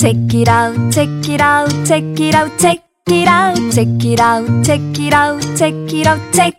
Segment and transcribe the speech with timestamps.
[0.00, 4.64] Check it out, check it out, check it out, check it out, check it out,
[4.64, 6.54] check it out, check it out, check.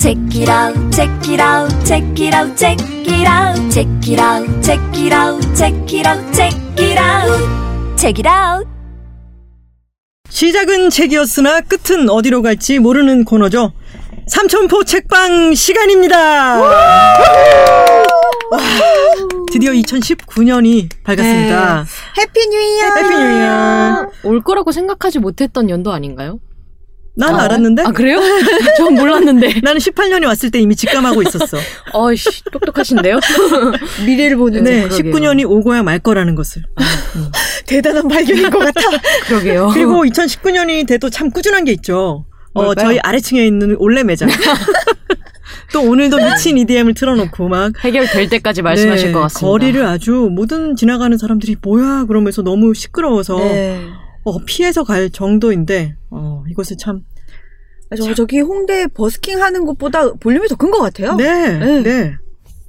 [0.00, 4.64] Check it out, check it out, check it out, check it out, check it out,
[4.64, 8.66] check it out, check it out, check it out, check it out.
[10.30, 13.72] 시작은 책이었으나 끝은 어디로 갈지 모르는 코너죠.
[14.28, 16.56] 삼천포 책방 시간입니다.
[19.56, 21.86] 와, 드디어 2019년이 밝았습니다.
[22.18, 22.84] Happy New Year.
[22.96, 24.10] Happy New Year.
[24.24, 26.40] 올 거라고 생각하지 못했던 연도 아닌가요?
[27.18, 28.20] 난 아, 알았는데 아 그래요?
[28.76, 29.60] 전 몰랐는데.
[29.64, 31.56] 나는 18년이 왔을 때 이미 직감하고 있었어.
[31.94, 33.18] 어이씨 똑똑하신데요?
[34.04, 35.12] 미래를 보는 네, 그러게요.
[35.14, 36.62] 19년이 오고야 말 거라는 것을.
[37.66, 38.80] 대단한 발견인 것 같아.
[39.28, 39.70] 그러게요.
[39.72, 42.26] 그리고 2019년이 돼도 참 꾸준한 게 있죠.
[42.52, 42.86] 어, 뭘까요?
[42.86, 44.28] 저희 아래층에 있는 올레 매장.
[45.72, 49.46] 또 오늘도 미친 EDM을 틀어놓고 막 해결될 때까지 말씀하실 네, 것 같습니다.
[49.46, 53.80] 거리를 아주 모든 지나가는 사람들이 뭐야 그러면서 너무 시끄러워서 네.
[54.24, 57.02] 어, 피해서 갈 정도인데 어, 이것을 참
[57.96, 61.14] 저, 저기 홍대 버스킹 하는 것보다 볼륨이 더 큰 것 같아요.
[61.16, 61.82] 네, 네.
[61.82, 62.14] 네.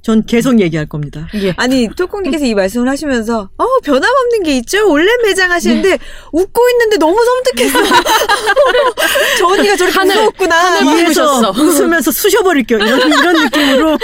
[0.08, 1.28] 전 계속 얘기할 겁니다.
[1.34, 1.52] 예.
[1.58, 4.88] 아니, 토콩님께서 이 말씀을 하시면서, 어, 변함없는 게 있죠?
[4.88, 5.98] 원래 매장 하시는데,
[6.32, 7.78] 웃고 있는데 너무 섬뜩했어.
[9.38, 10.94] 저 언니가 저렇게 하늘, 무서웠구나.
[10.94, 11.50] 위에서.
[11.50, 12.78] 웃으면서 쑤셔버릴게요.
[12.78, 13.98] 이런, 이런 느낌으로.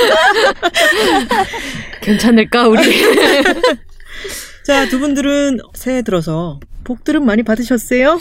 [2.02, 2.82] 괜찮을까 우리?
[4.66, 8.20] 자, 두 분들은 새해 들어서 복들은 많이 받으셨어요?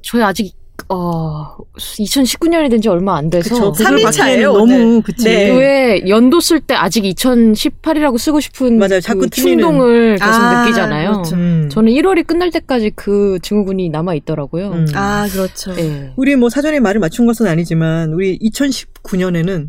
[0.00, 0.54] 저희 아직
[0.88, 3.74] 어 2019년이 된 지 얼마 안 돼서 그쵸.
[3.74, 5.02] 삼 복을 일 받기에는 차예요, 너무, 오늘.
[5.02, 5.24] 그치.
[5.24, 5.50] 네.
[5.50, 9.00] 왜 연도 쓸 때 아직 2018이라고 쓰고 싶은 맞아요.
[9.00, 9.30] 자꾸 그.
[9.30, 11.12] 충동을 계속 아, 느끼잖아요.
[11.12, 11.34] 그렇죠.
[11.36, 11.68] 음.
[11.70, 14.70] 저는 1월이 끝날 때까지 그 증후군이 남아 있더라고요.
[14.70, 14.86] 음.
[14.94, 15.74] 아, 그렇죠.
[15.78, 16.12] 예.
[16.16, 19.68] 우리 뭐 사전에 말을 맞춘 것은 아니지만, 우리 2019년에는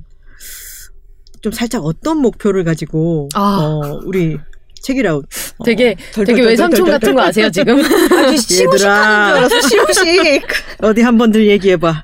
[1.42, 3.58] 좀 살짝 어떤 목표를 가지고, 아.
[3.84, 4.38] 어, 우리
[4.81, 5.25] 책이라웃.
[5.58, 7.80] 어, 되게 덜, 되게 외삼촌 같은 거 아세요 지금?
[8.13, 10.47] 아주 시무식 하는 줄 알았어, 시무식.
[10.81, 12.03] 어디 한 번들 얘기해봐.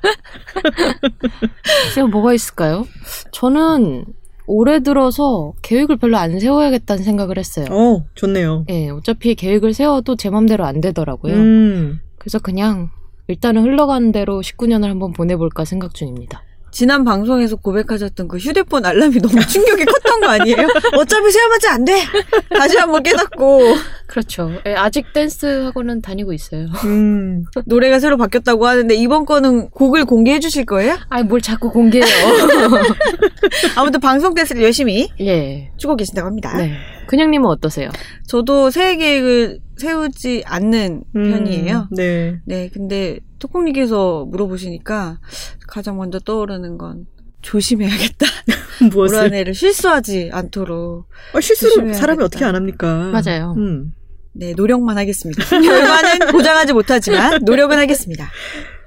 [1.84, 2.86] 글쎄요 뭐가 있을까요?
[3.32, 4.04] 저는
[4.46, 7.66] 올해 들어서 계획을 별로 안 세워야겠다는 생각을 했어요.
[7.70, 8.64] 어, 좋네요.
[8.70, 11.34] 예, 어차피 계획을 세워도 제 맘대로 안 되더라고요.
[11.34, 12.00] 음.
[12.18, 12.90] 그래서 그냥
[13.28, 16.42] 일단은 흘러가는 대로 19년을 한번 보내볼까 생각 중입니다.
[16.76, 20.68] 지난 방송에서 고백하셨던 그 휴대폰 알람이 너무 충격이 컸던 거 아니에요?
[20.98, 22.02] 어차피 세워봤자 안 돼!
[22.50, 23.76] 다시 한번 깨닫고,
[24.06, 24.52] 그렇죠.
[24.66, 26.66] 예, 아직 댄스 학원은 다니고 있어요.
[26.84, 27.46] 음.
[27.64, 30.98] 노래가 새로 바뀌었다고 하는데, 이번 거는 곡을 공개해 주실 거예요?
[31.08, 32.06] 아이 뭘 자꾸 공개해요.
[33.74, 35.70] 아무튼 방송 댄스를 열심히 예.
[35.78, 36.54] 추고 계신다고 합니다.
[36.58, 36.76] 네.
[37.06, 37.90] 그냥님은 어떠세요?
[38.26, 41.30] 저도 새해 계획을 세우지 않는 음.
[41.30, 41.88] 편이에요.
[41.92, 42.40] 네.
[42.44, 45.20] 네, 근데 토콩님께서 물어보시니까
[45.68, 47.06] 가장 먼저 떠오르는 건
[47.42, 48.26] 조심해야겠다.
[48.82, 49.18] 올 무엇을?
[49.18, 51.06] 한해를 실수하지 않도록.
[51.32, 52.00] 어, 실수를 조심해야겠다.
[52.00, 53.10] 사람이 어떻게 안 합니까?
[53.12, 53.54] 맞아요.
[53.56, 53.92] 음.
[54.32, 55.44] 네, 노력만 하겠습니다.
[55.44, 58.30] 결과는 보장하지 못하지만 노력은 하겠습니다.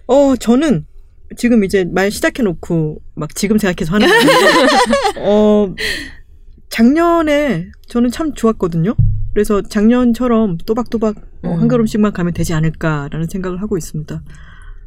[0.08, 0.86] 어, 저는
[1.38, 4.28] 지금 이제 말 시작해놓고 막 지금 생각해서 하는 건데,
[5.22, 5.74] 어,
[6.70, 8.96] 작년에 저는 참 좋았거든요.
[9.34, 11.60] 그래서 작년처럼 또박또박 어, 음.
[11.60, 14.22] 한 걸음씩만 가면 되지 않을까라는 생각을 하고 있습니다.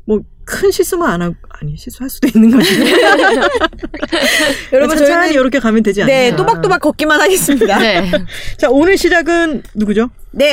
[0.07, 2.69] 뭐 큰 실수만 안 하고 아니 실수할 수도 있는 거지.
[4.73, 6.13] 여러분, 천천히 저희는 이렇게 가면 되지 않나.
[6.13, 7.79] 네, 또박또박 걷기만 하겠습니다.
[7.79, 8.01] 네.
[8.03, 8.11] 네.
[8.59, 10.11] 자 오늘 시작은 누구죠?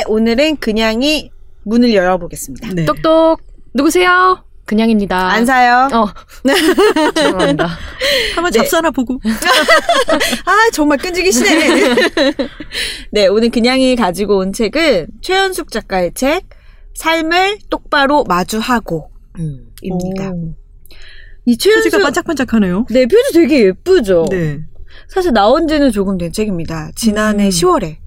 [0.08, 1.32] 오늘은 그냥이
[1.64, 2.74] 문을 열어보겠습니다.
[2.74, 2.86] 네.
[2.86, 3.42] 똑똑
[3.74, 4.44] 누구세요?
[4.70, 5.18] 그냥입니다.
[5.18, 5.88] 안 사요.
[5.92, 6.06] 어.
[7.16, 7.66] 죄송합니다.
[8.36, 8.60] 한번 네.
[8.60, 9.20] 잡사나 보고.
[10.46, 11.96] 아, 정말 끈질기시네.
[13.12, 16.44] 네, 오늘 그냥이 가지고 온 책은 최연숙 작가의 책,
[16.94, 19.10] 삶을 똑바로 마주하고.
[19.40, 19.72] 음.
[19.82, 20.34] 입니다.
[21.46, 22.86] 이 최연숙 표지가 반짝반짝하네요.
[22.92, 24.28] 네, 표지 되게 예쁘죠.
[24.30, 24.60] 네.
[25.08, 26.92] 사실 나온 지는 조금 된 책입니다.
[26.96, 27.50] 지난해 음.
[27.50, 27.98] 10월에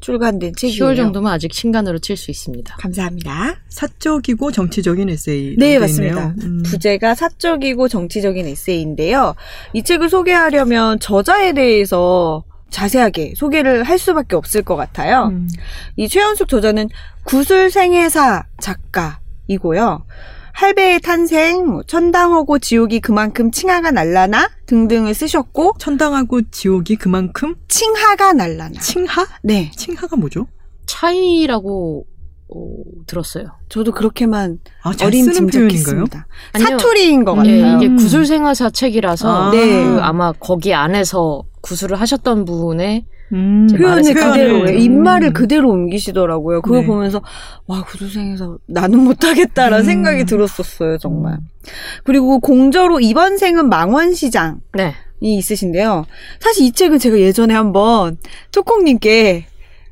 [0.00, 0.84] 출간된 책이에요.
[0.84, 2.76] 10월 정도면 아직 신간으로 칠 수 있습니다.
[2.78, 3.56] 감사합니다.
[3.68, 5.56] 사적이고 정치적인 에세이.
[5.58, 6.34] 네, 돼 맞습니다.
[6.42, 6.62] 음.
[6.64, 9.34] 부제가 사적이고 정치적인 에세이인데요.
[9.72, 15.28] 이 책을 소개하려면 저자에 대해서 자세하게 소개를 할 수밖에 없을 것 같아요.
[15.32, 15.48] 음.
[15.96, 16.88] 이 최연숙 저자는
[17.24, 20.04] 구술생애사 작가이고요.
[20.52, 28.80] 할배의 탄생, 뭐 천당하고 지옥이 그만큼 칭하가 날라나 등등을 쓰셨고 천당하고 지옥이 그만큼 칭하가 날라나.
[28.80, 29.26] 칭하?
[29.42, 30.46] 네, 칭하가 뭐죠?
[30.86, 32.06] 차이라고
[32.52, 32.66] 어,
[33.06, 33.46] 들었어요.
[33.68, 35.30] 저도 그렇게만 아, 잘 어린?
[35.32, 36.26] 짐작했습니다.
[36.58, 37.76] 사투리인 것 예, 같아요.
[37.76, 37.96] 이게 음.
[37.96, 39.50] 구술생활 사 책이라서 아.
[39.52, 39.84] 네.
[39.84, 43.68] 그 아마 거기 안에서 구술을 하셨던 분의 음.
[43.68, 44.80] 표현을 그대로 표현을.
[44.80, 46.62] 입말을 그대로 옮기시더라고요.
[46.62, 46.86] 그거 네.
[46.86, 47.22] 보면서
[47.66, 49.84] 와 구두생에서 나는 못하겠다라는 음.
[49.84, 51.38] 생각이 들었었어요 정말.
[52.04, 54.94] 그리고 공저로 이번 생은 망원시장이 네.
[55.20, 56.06] 있으신데요.
[56.40, 58.16] 사실 이 책은 제가 예전에 한번
[58.50, 59.46] 초콩님께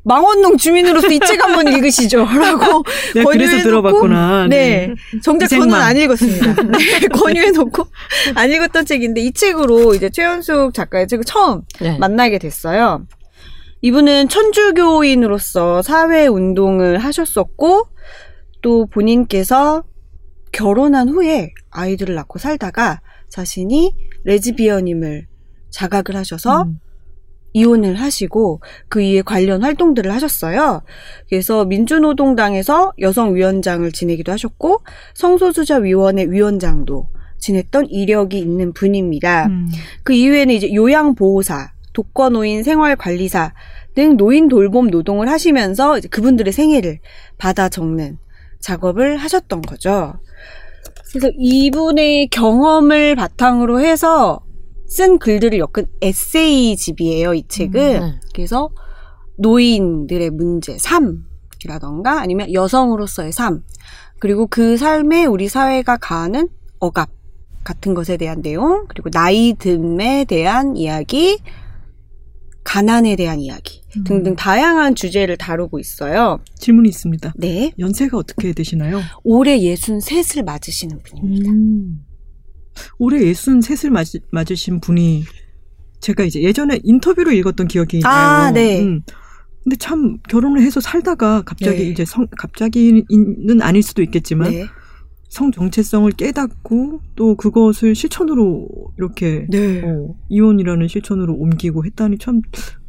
[0.09, 2.83] 망원동 주민으로서 이 책 한번 읽으시죠 라고
[3.15, 4.47] 내가 그래서 권유해 놓고 들어봤구나.
[4.49, 4.95] 네.
[5.23, 5.75] 정작 저는.
[5.75, 6.55] 안 읽었습니다.
[6.79, 7.87] 네, 권유해 놓고
[8.35, 11.99] 안 읽었던 책인데 이 책으로 이제 최연숙 작가의 책을 처음 네.
[11.99, 13.07] 만나게 됐어요.
[13.83, 17.87] 이분은 천주교인으로서 사회 운동을 하셨었고
[18.63, 19.85] 또 본인께서
[20.53, 23.95] 결혼한 후에 아이들을 낳고 살다가 자신이
[24.25, 25.27] 레즈비언임을
[25.71, 26.81] 자각을 하셔서 음.
[27.59, 30.83] 이혼을 하시고 그 이후에 관련 활동들을 하셨어요.
[31.29, 34.83] 그래서 민주노동당에서 여성위원장을 지내기도 하셨고
[35.15, 37.09] 성소수자위원회 위원장도
[37.39, 39.47] 지냈던 이력이 있는 분입니다.
[39.47, 39.69] 음.
[40.03, 43.55] 그 이후에는 이제 요양보호사, 독거노인 생활관리사
[43.95, 47.01] 등 노인 돌봄 노동을 하시면서 이제 그분들의 생애를
[47.39, 48.19] 받아 적는
[48.61, 50.15] 작업을 하셨던 거죠.
[51.11, 54.41] 그래서 이분의 경험을 바탕으로 해서
[54.89, 58.01] 쓴 글들을 엮은 에세이집이에요, 이 책은.
[58.01, 58.21] 네.
[58.35, 58.71] 그래서
[59.37, 63.63] 노인들의 문제, 삶이라던가 아니면 여성으로서의 삶,
[64.19, 66.49] 그리고 그 삶에 우리 사회가 가하는
[66.81, 67.11] 억압
[67.65, 71.39] 같은 것에 대한 내용, 그리고 나이 듦에 대한 이야기,
[72.65, 74.05] 가난에 대한 이야기 음.
[74.05, 76.39] 등등 다양한 주제를 다루고 있어요.
[76.57, 77.33] 질문이 있습니다.
[77.37, 77.73] 네.
[77.79, 79.01] 연세가 어떻게 되시나요?
[79.25, 81.51] 올해 63을 맞으시는 분입니다.
[81.51, 82.05] 음.
[82.99, 85.25] 올해 예순 셋을 맞, 맞으신 분이
[86.01, 88.13] 제가 이제 예전에 인터뷰로 읽었던 기억이 나요.
[88.13, 88.83] 아, 네.
[88.83, 89.03] 음.
[89.65, 91.91] 근데 참 결혼을 해서 살다가 갑자기 네.
[91.91, 93.05] 이제 성 갑자기는
[93.61, 94.67] 아닐 수도 있겠지만 네.
[95.29, 99.83] 성 정체성을 깨닫고 또 그것을 실천으로 이렇게 네.
[99.85, 102.41] 어, 이혼이라는 실천으로 옮기고 했다니 참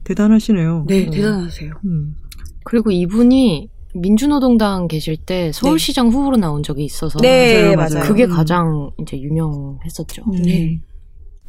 [0.05, 0.85] 대단하시네요.
[0.87, 1.11] 네, 음.
[1.11, 1.73] 대단하세요.
[1.85, 2.15] 음.
[2.63, 3.69] 그리고 이분이
[4.01, 7.89] 민주노동당 계실 때 서울시장 후보로 나온 적이 있어서 네, 맞아요, 맞아요.
[7.93, 8.03] 맞아요.
[8.07, 8.29] 그게 음.
[8.29, 10.23] 가장 이제 유명했었죠.
[10.27, 10.41] 음.
[10.41, 10.79] 네.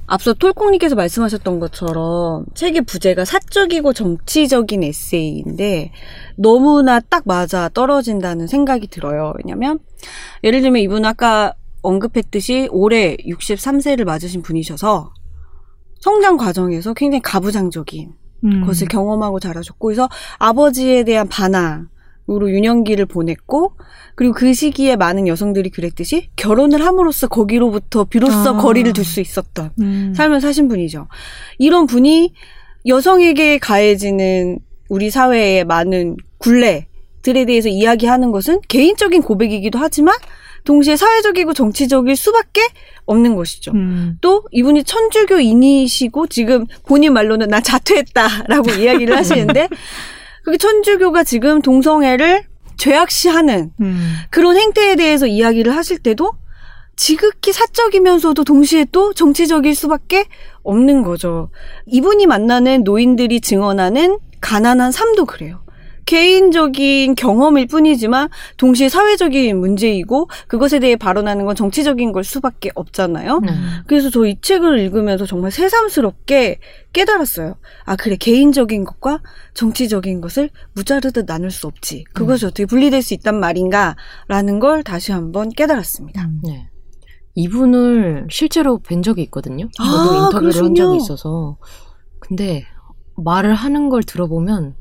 [0.06, 5.92] 앞서 톨콩님께서 말씀하셨던 것처럼 책의 부제가 사적이고 정치적인 에세이인데
[6.36, 9.32] 너무나 딱 맞아 떨어진다는 생각이 들어요.
[9.38, 9.78] 왜냐면
[10.42, 15.12] 예를 들면 이분 아까 언급했듯이 올해 63세를 맞으신 분이셔서
[16.00, 18.12] 성장 과정에서 굉장히 가부장적인
[18.44, 18.66] 음.
[18.66, 20.08] 것을 경험하고 자라셨고 그래서
[20.38, 21.88] 아버지에 대한 반항
[22.28, 23.72] 으로 유년기를 보냈고
[24.14, 28.56] 그리고 그 시기에 많은 여성들이 그랬듯이 결혼을 함으로써 거기로부터 비로소 아.
[28.56, 30.12] 거리를 둘 수 있었던 음.
[30.14, 31.08] 삶을 사신 분이죠.
[31.58, 32.32] 이런 분이
[32.86, 34.58] 여성에게 가해지는
[34.88, 40.14] 우리 사회의 많은 굴레들에 대해서 이야기하는 것은 개인적인 고백이기도 하지만
[40.64, 42.60] 동시에 사회적이고 정치적일 수밖에
[43.06, 43.72] 없는 것이죠.
[43.72, 44.18] 음.
[44.20, 49.68] 또 이분이 천주교인이시고 지금 본인 말로는 나 자퇴했다라고 이야기를 하시는데
[50.44, 52.44] 그게 천주교가 지금 동성애를
[52.76, 54.14] 죄악시하는 음.
[54.30, 56.32] 그런 행태에 대해서 이야기를 하실 때도
[56.96, 60.26] 지극히 사적이면서도 동시에 또 정치적일 수밖에
[60.62, 61.50] 없는 거죠.
[61.86, 65.62] 이분이 만나는 노인들이 증언하는 가난한 삶도 그래요.
[66.10, 73.38] 개인적인 경험일 뿐이지만 동시에 사회적인 문제이고 그것에 대해 발언하는 건 정치적인 걸 수밖에 없잖아요.
[73.40, 73.52] 네.
[73.86, 76.58] 그래서 저 이 책을 읽으면서 정말 새삼스럽게
[76.92, 77.54] 깨달았어요.
[77.84, 78.16] 아, 그래.
[78.16, 79.22] 개인적인 것과
[79.54, 82.04] 정치적인 것을 무자르듯 나눌 수 없지.
[82.12, 83.94] 그것이 어떻게 분리될 수 있단 말인가?
[84.26, 86.28] 라는 걸 다시 한번 깨달았습니다.
[86.42, 86.68] 네.
[87.36, 89.68] 이분을 실제로 뵌 적이 있거든요.
[89.76, 90.74] 저도 아, 인터뷰를 한 그러시군요.
[90.74, 91.56] 적이 있어서.
[92.18, 92.64] 근데
[93.16, 94.74] 말을 하는 걸 들어보면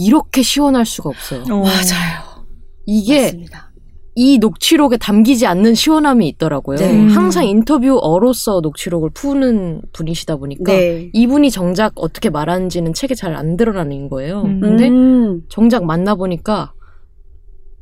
[0.00, 1.42] 이렇게 시원할 수가 없어요.
[1.50, 1.60] 어.
[1.60, 2.46] 맞아요.
[2.86, 3.70] 이게 맞습니다.
[4.16, 6.78] 이 녹취록에 담기지 않는 시원함이 있더라고요.
[6.78, 6.90] 네.
[6.92, 7.08] 음.
[7.08, 11.10] 항상 인터뷰어로서 녹취록을 푸는 분이시다 보니까 네.
[11.12, 14.42] 이분이 정작 어떻게 말하는지는 책에 잘 안 드러나는 거예요.
[14.42, 14.60] 음.
[14.60, 15.42] 근데 음.
[15.48, 16.72] 정작 만나보니까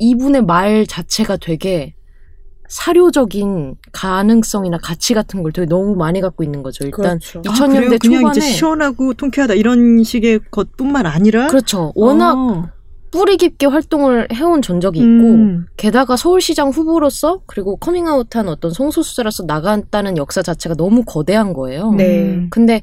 [0.00, 1.94] 이분의 말 자체가 되게
[2.68, 6.84] 사료적인 가능성이나 가치 같은 걸 되게 너무 많이 갖고 있는 거죠.
[6.84, 7.42] 일단 그렇죠.
[7.46, 7.98] 아, 2000년대 그래요?
[8.00, 11.92] 그냥 초반에 시원하고 통쾌하다 이런 식의 것뿐만 아니라 그렇죠.
[11.94, 12.68] 워낙 어.
[13.10, 15.66] 뿌리 깊게 활동을 해온 전적이 있고 음.
[15.78, 21.92] 게다가 서울시장 후보로서 그리고 커밍아웃한 어떤 성소수자로서 나갔다는 역사 자체가 너무 거대한 거예요.
[21.92, 22.34] 네.
[22.34, 22.48] 음.
[22.50, 22.82] 근데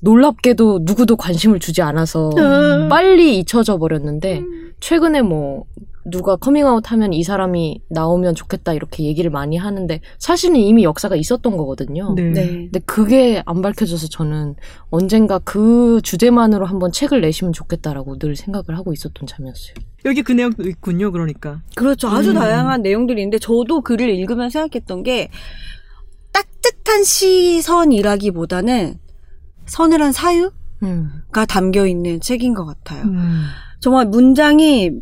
[0.00, 2.88] 놀랍게도 누구도 관심을 주지 않아서 음.
[2.88, 4.42] 빨리 잊혀져 버렸는데
[4.80, 5.64] 최근에 뭐
[6.10, 11.56] 누가 커밍아웃 하면 이 사람이 나오면 좋겠다 이렇게 얘기를 많이 하는데 사실은 이미 역사가 있었던
[11.56, 12.14] 거거든요.
[12.14, 12.30] 네.
[12.30, 12.46] 네.
[12.46, 14.56] 근데 그게 안 밝혀져서 저는
[14.90, 19.74] 언젠가 그 주제만으로 한번 책을 내시면 좋겠다라고 늘 생각을 하고 있었던 참이었어요.
[20.04, 21.10] 여기 그 내용도 있군요.
[21.12, 21.62] 그러니까.
[21.74, 22.08] 그렇죠.
[22.08, 22.34] 아주 음.
[22.34, 25.30] 다양한 내용들이 있는데 저도 글을 읽으면서 생각했던 게
[26.32, 28.98] 따뜻한 시선이라기보다는
[29.66, 31.10] 서늘한 사유가 음.
[31.48, 33.04] 담겨 있는 책인 것 같아요.
[33.04, 33.44] 음.
[33.80, 34.92] 정말 문장이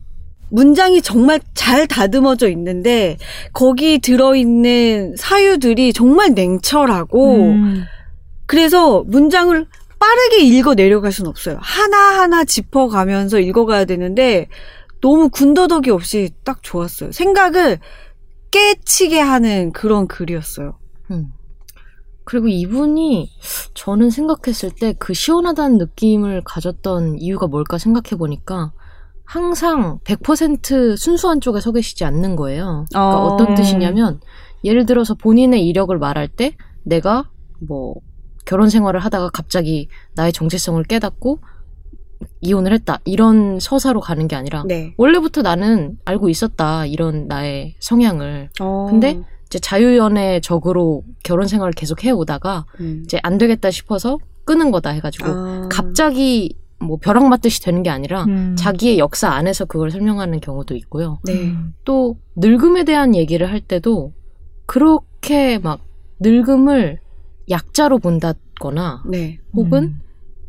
[0.51, 3.17] 문장이 정말 잘 다듬어져 있는데
[3.53, 7.85] 거기 들어있는 사유들이 정말 냉철하고 음.
[8.47, 9.67] 그래서 문장을
[9.99, 11.59] 빠르게 읽어 내려갈 수는 없어요.
[11.61, 14.49] 하나하나 짚어가면서 읽어가야 되는데
[15.01, 17.13] 너무 군더더기 없이 딱 좋았어요.
[17.13, 17.81] 생각을
[18.51, 20.79] 깨치게 하는 그런 글이었어요.
[21.11, 21.29] 음.
[22.25, 23.31] 그리고 이분이
[23.75, 28.73] 저는 생각했을 때 그 시원하다는 느낌을 가졌던 이유가 뭘까 생각해 보니까
[29.27, 32.87] 항상 100% 순수한 쪽에 서 계시지 않는 거예요.
[32.89, 33.35] 그러니까 어.
[33.35, 34.21] 어떤 뜻이냐면
[34.65, 37.29] 예를 들어서 본인의 이력을 말할 때 내가
[37.61, 37.97] 뭐
[38.45, 41.41] 결혼 생활을 하다가 갑자기 나의 정체성을 깨닫고
[42.41, 44.95] 이혼을 했다 이런 서사로 가는 게 아니라 네.
[44.97, 48.87] 원래부터 나는 알고 있었다 이런 나의 성향을 어.
[48.89, 53.03] 근데 이제 자유연애 적으로 결혼 생활을 계속 해오다가 음.
[53.05, 55.69] 이제 안 되겠다 싶어서 끊은 거다 해가지고 아.
[55.71, 58.55] 갑자기 뭐 벼락 맞듯이 되는 게 아니라 음.
[58.57, 61.19] 자기의 역사 안에서 그걸 설명하는 경우도 있고요.
[61.25, 61.55] 네.
[61.85, 64.13] 또 늙음에 대한 얘기를 할 때도
[64.67, 65.81] 그렇게 막
[66.21, 67.01] 늙음을
[67.49, 69.39] 약자로 본다거나 네.
[69.55, 70.01] 혹은 음.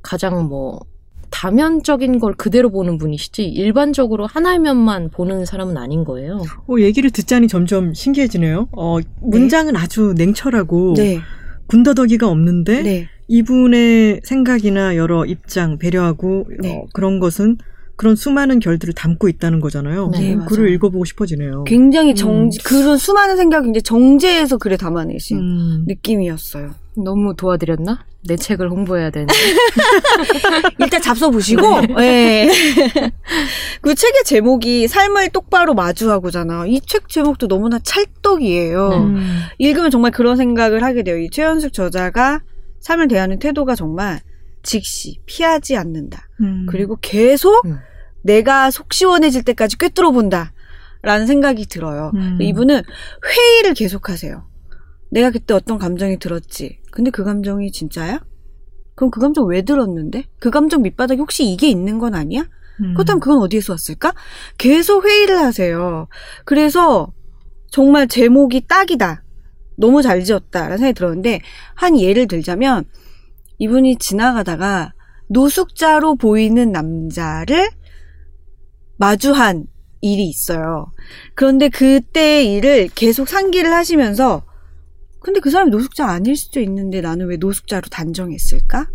[0.02, 0.82] 가장 뭐
[1.30, 6.42] 다면적인 걸 그대로 보는 분이시지 일반적으로 하나의 면만 보는 사람은 아닌 거예요.
[6.68, 8.70] 어, 얘기를 듣자니 점점 신기해지네요.
[8.72, 11.20] 어, 문장은 아주 냉철하고 네.
[11.68, 13.10] 군더더기가 없는데 네.
[13.28, 16.76] 이분의 생각이나 여러 입장 배려하고 네.
[16.76, 17.58] 어, 그런 것은
[17.96, 20.12] 그런 수많은 결들을 담고 있다는 거잖아요.
[20.14, 20.46] 네, 음.
[20.46, 21.64] 글을 읽어보고 싶어지네요.
[21.64, 25.86] 굉장히 정 그런 수많은 생각이 이제 정제해서 글에 담아내신 음.
[25.88, 26.72] 느낌이었어요.
[27.04, 28.06] 너무 도와드렸나?
[28.28, 29.34] 내 책을 홍보해야 되는데.
[30.80, 31.62] 일단 잡숴 보시고.
[31.98, 32.52] 네.
[33.82, 36.66] 그 책의 제목이 삶을 똑바로 마주하고잖아.
[36.68, 38.90] 이 책 제목도 너무나 찰떡이에요.
[38.90, 38.96] 네.
[38.98, 39.40] 음.
[39.58, 41.18] 읽으면 정말 그런 생각을 하게 돼요.
[41.18, 42.42] 이 최현숙 저자가
[42.80, 44.22] 삶을 대하는 태도가 정말
[44.64, 46.28] 즉시 피하지 않는다.
[46.42, 46.66] 음.
[46.70, 47.78] 그리고 계속 음.
[48.24, 50.54] 내가 속 시원해질 때까지 꿰뚫어 본다.
[51.02, 52.12] 라는 생각이 들어요.
[52.16, 52.38] 음.
[52.42, 52.82] 이분은
[53.26, 54.46] 회의를 계속하세요.
[55.12, 56.80] 내가 그때 어떤 감정이 들었지.
[56.92, 58.20] 근데 그 감정이 진짜야?
[58.96, 60.26] 그럼 그 감정 왜 들었는데?
[60.40, 62.48] 그 감정 밑바닥에 혹시 이게 있는 건 아니야?
[62.82, 62.94] 음.
[62.94, 64.14] 그렇다면 그건 어디에서 왔을까?
[64.58, 66.08] 계속 회의를 하세요.
[66.46, 67.14] 그래서
[67.70, 69.24] 정말 제목이 딱이다.
[69.78, 71.42] 너무 잘 지었다라는 생각이 들었는데
[71.76, 72.84] 한 예를 들자면
[73.60, 74.94] 이분이 지나가다가
[75.30, 77.70] 노숙자로 보이는 남자를
[78.98, 79.66] 마주한
[80.02, 80.92] 일이 있어요.
[81.36, 84.46] 그런데 그때의 일을 계속 상기를 하시면서
[85.20, 88.90] 근데 그 사람이 노숙자 아닐 수도 있는데 나는 왜 노숙자로 단정했을까?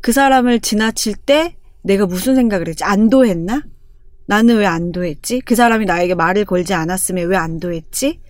[0.00, 2.84] 그 사람을 지나칠 때 내가 무슨 생각을 했지?
[2.84, 3.62] 안도했나?
[4.26, 5.40] 나는 왜 안도했지?
[5.40, 8.20] 그 사람이 나에게 말을 걸지 않았으면 왜 안도했지?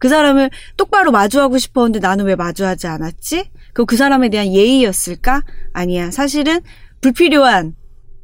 [0.00, 3.50] 그 사람을 똑바로 마주하고 싶었는데 나는 왜 마주하지 않았지?
[3.72, 5.42] 그 그 사람에 대한 예의였을까?
[5.72, 6.10] 아니야.
[6.10, 6.60] 사실은
[7.00, 7.74] 불필요한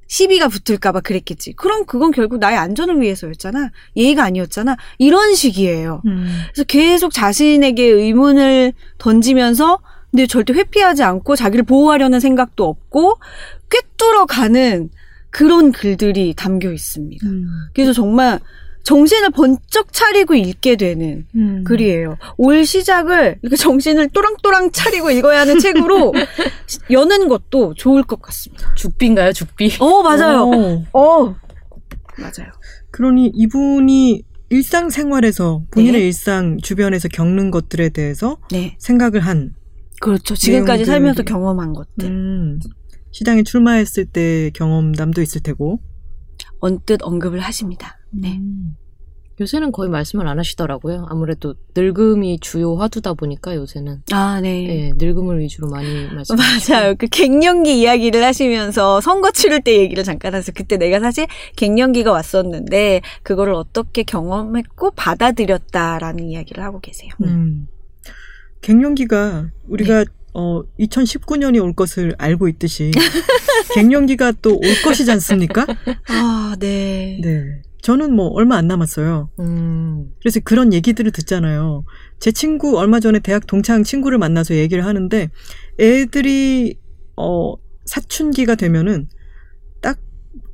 [0.09, 1.53] 시비가 붙을까봐 그랬겠지.
[1.55, 3.71] 그럼 그건 결국 나의 안전을 위해서였잖아.
[3.97, 4.77] 예의가 아니었잖아.
[4.99, 6.03] 이런 식이에요.
[6.07, 6.43] 음.
[6.53, 9.81] 그래서 계속 자신에게 의문을 던지면서
[10.11, 13.19] 근데 절대 회피하지 않고 자기를 보호하려는 생각도 없고
[13.69, 14.89] 꿰뚫어 가는
[15.31, 17.27] 그런 글들이 담겨 있습니다.
[17.27, 17.47] 음.
[17.75, 18.41] 그래서 정말
[18.91, 21.65] 정신을 번쩍 차리고 읽게 되는 음.
[21.65, 22.17] 글이에요.
[22.37, 26.13] 올 시작을 이렇게 정신을 또랑또랑 차리고 읽어야 하는 책으로
[26.93, 28.73] 여는 것도 좋을 것 같습니다.
[28.77, 29.73] 죽비인가요, 죽비?
[29.81, 30.43] 어, 맞아요.
[30.45, 30.85] 어.
[30.93, 31.35] 어.
[32.17, 32.53] 맞아요.
[32.93, 36.07] 그러니 이분이 일상생활에서 본인의 네.
[36.07, 38.77] 일상 주변에서 겪는 것들에 대해서 네.
[38.79, 39.51] 생각을 한
[40.01, 40.37] 그렇죠.
[40.37, 42.09] 지금까지 내용들이- 살면서 경험한 것들.
[42.09, 42.61] 음,
[43.11, 45.81] 시장에 출마했을 때 경험담도 있을 테고.
[46.61, 47.99] 언뜻 언급을 하십니다.
[48.21, 48.37] 네.
[48.39, 48.77] 음.
[49.39, 51.07] 요새는 거의 말씀을 안 하시더라고요.
[51.11, 54.67] 아무래도 늙음이 주요 화두다 보니까 요새는 아, 네.
[54.67, 56.95] 예, 늙음을 위주로 많이 말씀하시고 맞아요.
[56.97, 63.03] 그 갱년기 이야기를 하시면서 선거 치를 때 얘기를 잠깐 해서 그때 내가 사실 갱년기가 왔었는데
[63.23, 67.11] 그거를 어떻게 경험했고 받아들였다라는 이야기를 하고 계세요.
[67.23, 67.69] 음.
[68.63, 72.91] 갱년기가 우리가 어 2019년이 올 것을 알고 있듯이
[73.75, 75.67] 갱년기가 또 올 것이지 않습니까?
[76.09, 77.19] 아, 네.
[77.23, 77.63] 네.
[77.87, 79.31] 저는 뭐 얼마 안 남았어요.
[79.39, 81.85] 음, 그래서 그런 얘기들을 듣잖아요.
[82.19, 85.31] 제 친구 얼마 전에 대학 동창 친구를 만나서 얘기를 하는데
[85.79, 86.81] 애들이
[87.17, 89.09] 어 사춘기가 되면은
[89.83, 89.99] 딱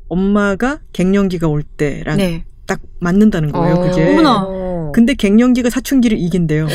[0.09, 2.45] 엄마가 갱년기가 올 때랑 네.
[2.67, 3.77] 딱 맞는다는 거예요.
[3.77, 3.81] 어.
[3.81, 4.11] 그게.
[4.11, 4.93] 어머나.
[4.93, 6.67] 근데 갱년기가 사춘기를 이긴대요.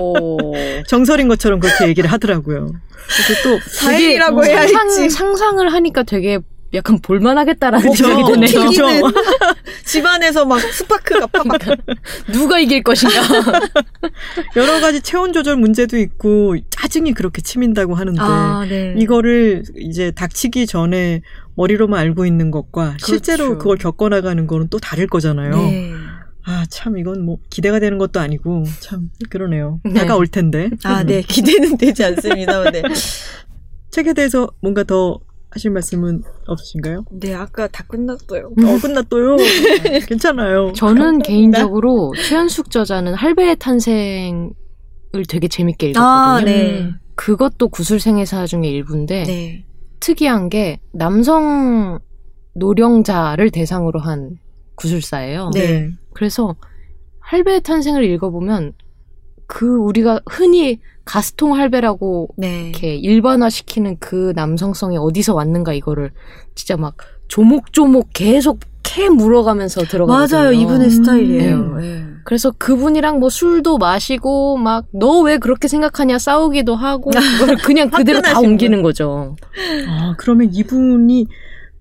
[0.00, 0.54] 오.
[0.88, 2.72] 정설인 것처럼 그렇게 얘기를 하더라고요.
[3.26, 5.10] 그래서 또 다행이라고 해야 상상, 할지.
[5.10, 6.38] 상상을 하니까 되게
[6.72, 8.04] 약간 볼만하겠다라는 그쵸.
[8.04, 8.68] 생각이 드네요.
[8.68, 8.70] 그쵸.
[8.70, 9.02] 튀기는
[9.84, 11.60] 집안에서 막 스파크가 팍팍.
[12.32, 13.16] 누가 이길 것인가.
[14.56, 18.94] 여러 가지 체온 조절 문제도 있고 짜증이 그렇게 치민다고 하는데 아, 네.
[18.96, 21.22] 이거를 이제 닥치기 전에
[21.56, 23.58] 머리로만 알고 있는 것과 실제로 그렇죠.
[23.58, 25.56] 그걸 겪어나가는 거는 또 다를 거잖아요.
[25.56, 25.92] 네.
[26.42, 29.78] 아, 참, 이건 뭐, 기대가 되는 것도 아니고, 참, 그러네요.
[29.84, 29.92] 네.
[29.92, 30.70] 다가올 텐데.
[30.84, 31.20] 아, 네.
[31.20, 32.70] 기대는 되지 않습니다.
[32.70, 32.82] 네.
[33.90, 35.20] 책에 대해서 뭔가 더
[35.50, 37.04] 하실 말씀은 없으신가요?
[37.10, 38.46] 네, 아까 다 끝났어요.
[38.46, 39.36] 어, 끝났어요.
[40.06, 40.72] 괜찮아요.
[40.74, 44.52] 저는 개인적으로 최현숙 저자는 할배의 탄생을
[45.28, 46.06] 되게 재밌게 읽었거든요.
[46.08, 46.90] 아, 네.
[47.16, 49.66] 그것도 구술생의 사 중에 일부인데 네.
[49.98, 51.98] 특이한 게 남성
[52.54, 54.36] 노령자를 대상으로 한
[54.76, 55.50] 구술사예요.
[55.52, 55.90] 네.
[56.14, 56.54] 그래서
[57.20, 58.72] 할배의 탄생을 읽어보면
[59.52, 62.68] 그 우리가 흔히 가스통 할배라고 네.
[62.68, 66.12] 이렇게 일반화시키는 그 남성성이 어디서 왔는가 이거를
[66.54, 66.94] 진짜 막
[67.26, 70.38] 조목조목 계속 캐 물어가면서 들어가거든요.
[70.38, 70.52] 맞아요.
[70.52, 70.90] 이분의 음.
[70.90, 71.76] 스타일이에요.
[71.78, 72.04] 네.
[72.24, 78.22] 그래서 그분이랑 뭐 술도 마시고 막 너 왜 그렇게 생각하냐 싸우기도 하고 그걸 그냥 그대로
[78.22, 79.34] 다 옮기는 거죠.
[79.88, 81.26] 아, 그러면 이분이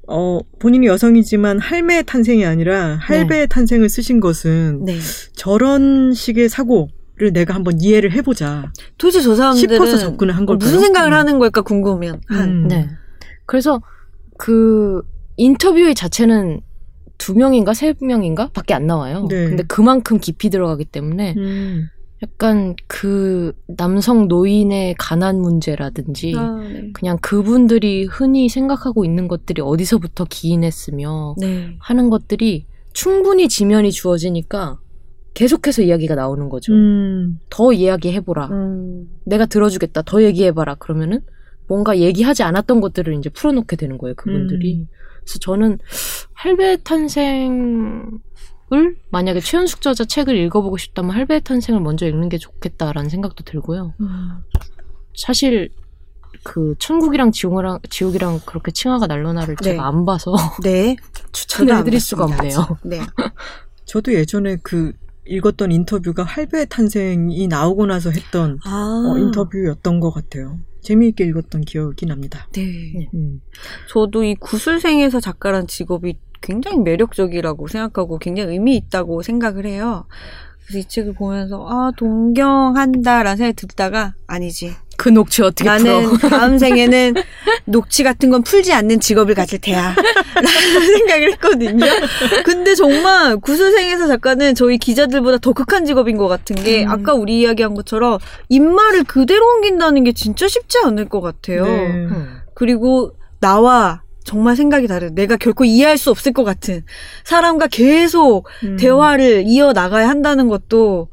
[0.08, 4.98] 어, 본인이 여성이지만 할매의 탄생이 아니라 할배의 탄생을 쓰신 것은 네.
[5.36, 6.88] 저런 식의 사고
[7.20, 10.58] 를 내가 한번 이해를 해보자 도대체 저 사람들은 싶어서 접근을 한 어, 걸까요?
[10.58, 11.18] 무슨 생각을 음.
[11.18, 12.22] 하는 걸까 궁금한.
[12.28, 12.50] 한.
[12.50, 12.68] 음.
[12.70, 12.90] 네.
[13.46, 13.82] 그래서
[14.38, 15.02] 그
[15.36, 16.62] 인터뷰의 자체는
[17.18, 19.28] 두 명인가 세 명인가 밖에 안 나와요.
[19.30, 19.48] 네.
[19.48, 21.90] 근데 그만큼 깊이 들어가기 때문에 음.
[22.24, 26.92] 약간 그 남성 노인의 가난 문제라든지 아, 네.
[26.94, 31.76] 그냥 그분들이 흔히 생각하고 있는 것들이 어디서부터 기인했으며 네.
[31.80, 34.80] 하는 것들이 충분히 지면이 주어지니까
[35.34, 36.74] 계속해서 이야기가 나오는 거죠.
[36.74, 37.40] 음.
[37.50, 38.48] 더 이야기해보라.
[38.48, 39.08] 음.
[39.26, 40.02] 내가 들어주겠다.
[40.04, 40.76] 더 얘기해봐라.
[40.76, 41.22] 그러면은
[41.68, 44.16] 뭔가 얘기하지 않았던 것들을 이제 풀어놓게 되는 거예요.
[44.16, 44.88] 그분들이.
[45.24, 45.78] 그래서 저는
[46.34, 48.10] 할배의 탄생을
[49.12, 53.94] 만약에 최연숙 저자 책을 읽어보고 싶다면 할배의 탄생을 먼저 읽는 게 좋겠다라는 생각도 들고요.
[54.00, 54.30] 음.
[55.16, 55.70] 사실
[56.44, 59.72] 그 천국이랑 지옥이랑 지옥이랑 그렇게 칭하가 날로나를 네.
[59.72, 60.96] 제가 안 봐서 네.
[61.32, 62.24] 추천을 해드릴 안 수가.
[62.26, 62.78] 없네요.
[62.84, 63.00] 네.
[63.86, 64.94] 저도 예전에 그
[65.30, 69.14] 읽었던 인터뷰가 할배의 탄생이 나오고 나서 했던 아.
[69.14, 70.60] 어, 인터뷰였던 것 같아요.
[70.82, 72.48] 재미있게 읽었던 기억이 납니다.
[72.54, 73.08] 네.
[73.14, 73.42] 음.
[73.90, 80.06] 저도 이 구술생에서 작가란 직업이 굉장히 매력적이라고 생각하고 굉장히 의미 있다고 생각을 해요.
[80.66, 84.74] 그래서 이 책을 보면서 아 동경한다라는 생각이 듣다가 아니지.
[85.00, 86.30] 그 녹취 어떻게 나는 풀어?
[86.30, 87.14] 다음 생에는
[87.64, 89.96] 녹취 같은 건 풀지 않는 직업을 가질 테야.
[90.36, 91.86] 라는 생각을 했거든요.
[92.44, 96.92] 근데 정말 구술생에서 작가는 저희 기자들보다 더 극한 직업인 것 같은 게 음.
[96.92, 101.64] 아까 우리 이야기한 것처럼 입말을 그대로 옮긴다는 게 진짜 쉽지 않을 것 같아요.
[101.64, 101.88] 네.
[101.88, 102.42] 음.
[102.54, 106.84] 그리고 나와 정말 생각이 다른 내가 결코 이해할 수 없을 것 같은
[107.24, 108.76] 사람과 계속 음.
[108.76, 111.08] 대화를 이어 나가야 한다는 것도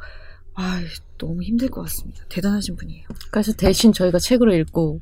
[0.54, 0.80] 아
[1.18, 2.24] 너무 힘들 것 같습니다.
[2.28, 3.06] 대단하신 분이에요.
[3.30, 5.00] 그래서 대신 저희가 책으로 읽고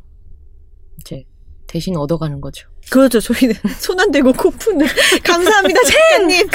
[1.00, 1.24] 이제
[1.66, 2.68] 대신 얻어가는 거죠.
[2.90, 3.20] 그렇죠.
[3.20, 4.86] 저희는 손 안 대고 코 푸는
[5.24, 6.48] 감사합니다, 채연님.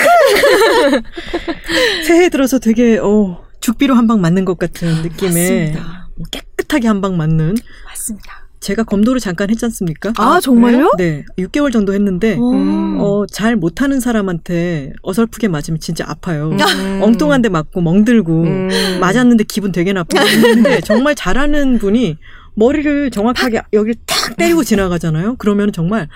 [2.06, 5.30] 새해 들어서 되게 어, 죽비로 한 방 맞는 것 같은 느낌에
[5.72, 6.10] 맞습니다.
[6.16, 8.49] 뭐 깨끗하게 한 방 맞는 맞습니다.
[8.60, 10.14] 제가 검도를 잠깐 했지 않습니까?
[10.18, 10.92] 아, 정말요?
[10.98, 12.98] 네, 6개월 정도 했는데 음.
[13.00, 16.52] 어, 잘 못하는 사람한테 어설프게 맞으면 진짜 아파요.
[16.52, 16.58] 음.
[17.02, 18.70] 엉뚱한 데 맞고 멍들고 음.
[19.00, 22.18] 맞았는데 기분 되게 나쁘고 근데 정말 잘하는 분이
[22.56, 25.36] 머리를 정확하게 여기를 탁 때리고 지나가잖아요.
[25.38, 26.10] 그러면 정말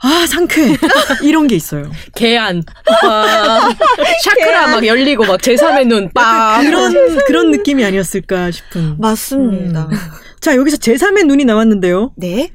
[0.00, 0.76] 아 상쾌
[1.22, 1.90] 이런 게 있어요.
[2.14, 2.62] 개안.
[3.04, 3.70] 와.
[4.22, 6.60] 샤크라 막 열리고 막 제3의 눈 빡.
[6.62, 6.92] 그런
[7.26, 8.96] 그런 느낌이 아니었을까 싶은.
[8.98, 9.88] 맞습니다.
[9.90, 9.96] 음.
[10.40, 12.12] 자 여기서 제3의 눈이 나왔는데요.
[12.16, 12.50] 네.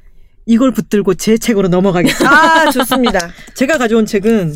[0.45, 2.31] 이걸 붙들고 제 책으로 넘어가겠습니다.
[2.31, 3.29] 아 좋습니다.
[3.55, 4.53] 제가 가져온 책은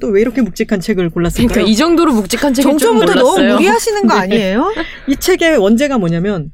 [0.00, 1.48] 또 왜 이렇게 묵직한 책을 골랐을까요?
[1.48, 3.42] 그러니까 이 정도로 묵직한 줄 정초부터 너무.
[3.54, 4.72] 무리하시는 거 아니에요?
[5.06, 6.50] 이 책의 원제가 뭐냐면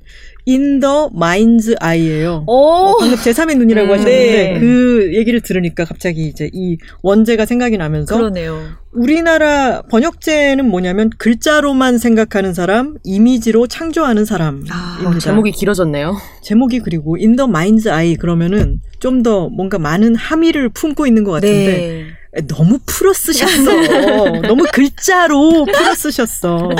[0.51, 2.45] In the Mind's Eye예요.
[2.49, 2.97] 오.
[2.99, 4.59] 방금 제3의 눈이라고 음, 하셨는데 네.
[4.59, 8.61] 그 얘기를 들으니까 갑자기 이제 이 원제가 생각이 나면서 그러네요.
[8.93, 14.75] 우리나라 번역제는 뭐냐면 글자로만 생각하는 사람, 이미지로 창조하는 사람입니다.
[14.75, 16.17] 아, 제목이 길어졌네요.
[16.43, 21.67] 제목이 그리고 the Mind's Eye 그러면은 좀 더 뭔가 많은 함의를 품고 있는 것 같은데
[21.67, 22.07] 네.
[22.47, 24.41] 너무 풀어 쓰셨어.
[24.47, 26.71] 너무 글자로 풀어 쓰셨어.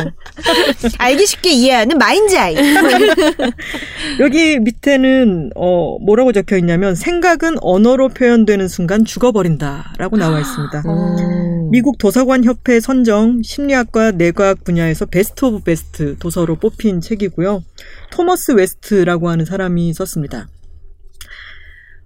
[0.99, 2.55] 알기 쉽게 이해하는 Mind Eye.
[4.21, 10.83] 여기 밑에는 어 뭐라고 적혀 있냐면 생각은 언어로 표현되는 순간 죽어버린다라고 나와 있습니다.
[10.87, 11.71] 음.
[11.71, 17.65] 미국 도서관 협회 선정 심리학과 뇌과학 분야에서 Best of Best 도서로 뽑힌 책이고요.
[18.13, 20.49] 토머스 웨스트라고 하는 사람이 썼습니다.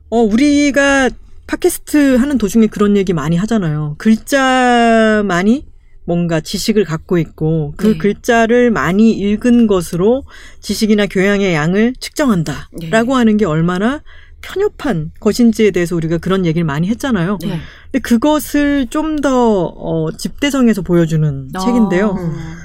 [0.09, 1.11] 어 우리가
[1.46, 3.96] 팟캐스트 하는 도중에 그런 얘기 많이 하잖아요.
[3.98, 5.66] 글자만이
[6.07, 7.98] 뭔가 지식을 갖고 있고 그 네.
[7.98, 10.24] 글자를 많이 읽은 것으로
[10.61, 14.02] 지식이나 교양의 양을 측정한다라고 하는 게 얼마나
[14.42, 17.38] 편협한 것인지에 대해서 우리가 그런 얘기를 많이 했잖아요.
[17.40, 17.59] 네.
[17.90, 22.14] 근데 그것을 좀 더 어, 집대성에서 보여주는 책인데요.
[22.18, 22.63] 아.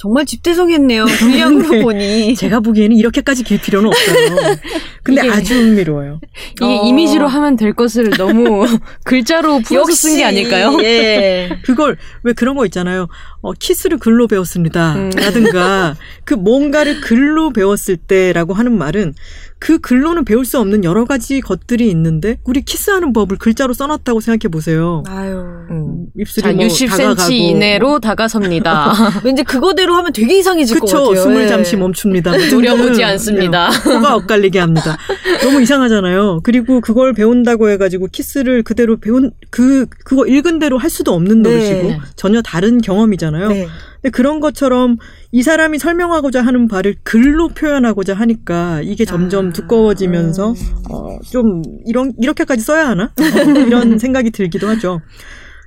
[0.00, 1.06] 정말 집대성했네요.
[1.06, 2.34] 분량으로 보니.
[2.38, 4.56] 제가 보기에는 이렇게까지 길 필요는 없어요.
[5.02, 6.20] 근데 이게- 아주 흥미로워요.
[6.52, 6.84] 이게 어.
[6.84, 8.64] 이미지로 하면 될 것을 너무
[9.04, 10.78] 글자로 풀어서 쓴 게 아닐까요?
[10.84, 11.48] 예.
[11.64, 13.08] 그걸 왜 그런 거 있잖아요.
[13.48, 14.94] 어, 키스를 글로 배웠습니다.
[14.94, 15.10] 음.
[15.16, 19.14] 라든가 그 뭔가를 글로 배웠을 때라고 하는 말은
[19.60, 24.50] 그 글로는 배울 수 없는 여러 가지 것들이 있는데 우리 키스하는 법을 글자로 써놨다고 생각해
[24.50, 25.02] 보세요.
[25.08, 25.42] 아유.
[25.70, 26.06] 음.
[26.16, 28.92] 입술이 자, 뭐 60cm 다가가고 이내로 다가섭니다.
[29.24, 31.22] 왠지 그거대로 하면 되게 이상해질 것 그쵸 같아요.
[31.22, 31.48] 숨을 예.
[31.48, 32.36] 잠시 멈춥니다.
[32.50, 33.70] 노려보지 않습니다.
[33.70, 34.96] 네, 코가 엇갈리게 합니다.
[35.42, 36.40] 너무 이상하잖아요.
[36.44, 41.50] 그리고 그걸 배운다고 해가지고 키스를 그대로 배운 그 그거 읽은 대로 할 수도 없는 네.
[41.50, 42.00] 노릇이고 네.
[42.14, 43.37] 전혀 다른 경험이잖아요.
[43.46, 43.68] 네.
[44.02, 44.96] 근데 그런 것처럼
[45.30, 49.52] 이 사람이 설명하고자 하는 바를 글로 표현하고자 하니까 이게 점점 아.
[49.52, 50.54] 두꺼워지면서
[50.90, 53.12] 어, 좀 이런 이렇게까지 써야 하나 어,
[53.66, 55.00] 이런 생각이 들기도 하죠.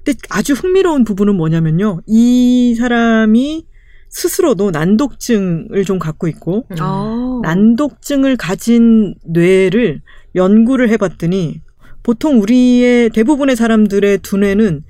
[0.04, 3.66] 근데 아주 흥미로운 부분은 뭐냐면요, 이 사람이
[4.10, 6.76] 스스로도 난독증을 좀 갖고 있고 음.
[6.80, 7.40] 아.
[7.44, 10.02] 난독증을 가진 뇌를
[10.36, 11.62] 연구를 해봤더니
[12.04, 14.84] 보통 우리의 대부분의 사람들의 두뇌는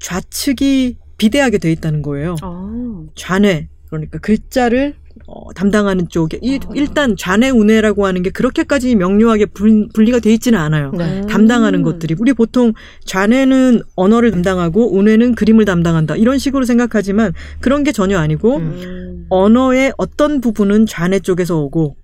[0.00, 2.36] 좌측이 비대하게 돼 있다는 거예요.
[2.42, 3.02] 아.
[3.14, 4.94] 좌뇌 그러니까 글자를
[5.26, 6.72] 어, 담당하는 쪽에 일, 아.
[6.74, 10.92] 일단 좌뇌 우뇌라고 하는 게 그렇게까지 명료하게 분, 분리가 돼 있지는 않아요.
[10.92, 11.20] 네.
[11.20, 11.26] 음.
[11.26, 12.72] 담당하는 것들이 우리 보통
[13.04, 18.80] 좌뇌는 언어를 담당하고 우뇌는 그림을 담당한다 이런 식으로 생각하지만 그런 게 전혀 아니고 음.
[18.82, 19.26] 음.
[19.30, 22.03] 언어의 어떤 부분은 좌뇌 쪽에서 오고 아.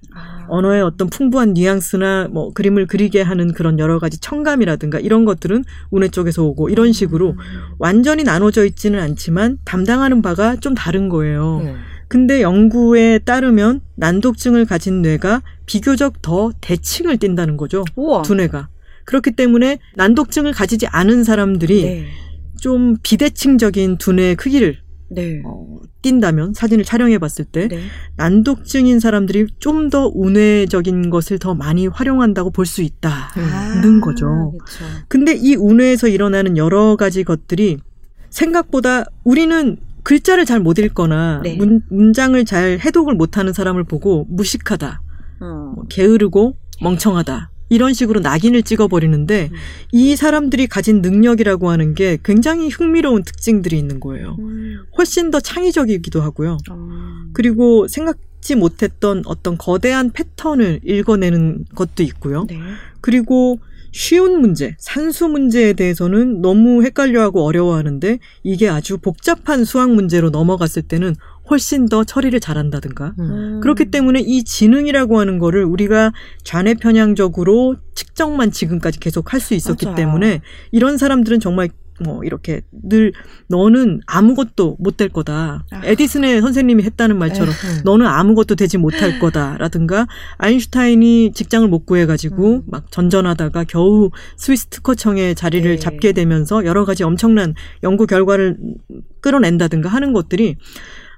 [0.51, 6.09] 언어의 어떤 풍부한 뉘앙스나 뭐 그림을 그리게 하는 그런 여러 가지 청감이라든가 이런 것들은 우뇌
[6.09, 7.37] 쪽에서 오고 이런 식으로
[7.79, 11.61] 완전히 나눠져 있지는 않지만 담당하는 바가 좀 다른 거예요.
[11.65, 11.75] 네.
[12.09, 17.85] 근데 연구에 따르면 난독증을 가진 뇌가 비교적 더 대칭을 띈다는 거죠.
[17.95, 18.23] 우와.
[18.23, 18.69] 두 뇌가.
[19.05, 22.07] 그렇기 때문에 난독증을 가지지 않은 사람들이 네.
[22.61, 24.79] 좀 비대칭적인 두뇌 크기를
[25.11, 25.43] 네.
[25.45, 27.81] 어, 띈다면 사진을 촬영해 봤을 때 네.
[28.17, 33.31] 난독증인 사람들이 좀 더 우뇌적인 것을 더 많이 활용한다고 볼 수 있다.
[33.35, 34.53] 아, 는 거죠.
[34.65, 34.85] 그쵸.
[35.09, 37.79] 근데 이 우뇌에서 일어나는 여러 가지 것들이
[38.31, 41.57] 생각보다 우리는 글자를 잘 못 읽거나 네.
[41.57, 45.03] 문, 문장을 잘 해독을 못하는 사람을 보고 무식하다,
[45.41, 45.73] 어.
[45.75, 49.57] 뭐 게으르고 멍청하다 이런 식으로 낙인을 찍어버리는데 음.
[49.93, 54.37] 이 사람들이 가진 능력이라고 하는 게 굉장히 흥미로운 특징들이 있는 거예요.
[54.41, 54.83] 음.
[54.99, 56.59] 훨씬 더 창의적이기도 하고요.
[56.69, 56.89] 어.
[57.33, 62.45] 그리고 생각지 못했던 어떤 거대한 패턴을 읽어내는 것도 있고요.
[62.49, 62.59] 네.
[63.01, 63.59] 그리고
[63.93, 71.15] 쉬운 문제, 산수 문제에 대해서는 너무 헷갈려하고 어려워하는데 이게 아주 복잡한 수학 문제로 넘어갔을 때는
[71.51, 73.15] 훨씬 더 처리를 잘한다든가.
[73.19, 73.61] 음.
[73.63, 76.13] 그렇기 때문에 이 지능이라고 하는 거를 우리가
[76.45, 79.97] 좌뇌 편향적으로 측정만 지금까지 계속 할 수 있었기 맞아요.
[79.97, 81.71] 때문에 이런 사람들은 정말
[82.03, 83.13] 뭐 이렇게 늘
[83.49, 85.65] 너는 아무것도 못 될 거다.
[85.71, 85.81] 아.
[85.85, 87.81] 에디슨의 선생님이 했다는 말처럼 음.
[87.85, 90.07] 너는 아무것도 되지 못할 거다라든가
[90.39, 92.63] 아인슈타인이 직장을 못 구해 가지고 음.
[92.67, 95.79] 막 전전하다가 겨우 스위스 특허청에 자리를 네.
[95.79, 98.57] 잡게 되면서 여러 가지 엄청난 연구 결과를
[99.21, 100.57] 끌어낸다든가 하는 것들이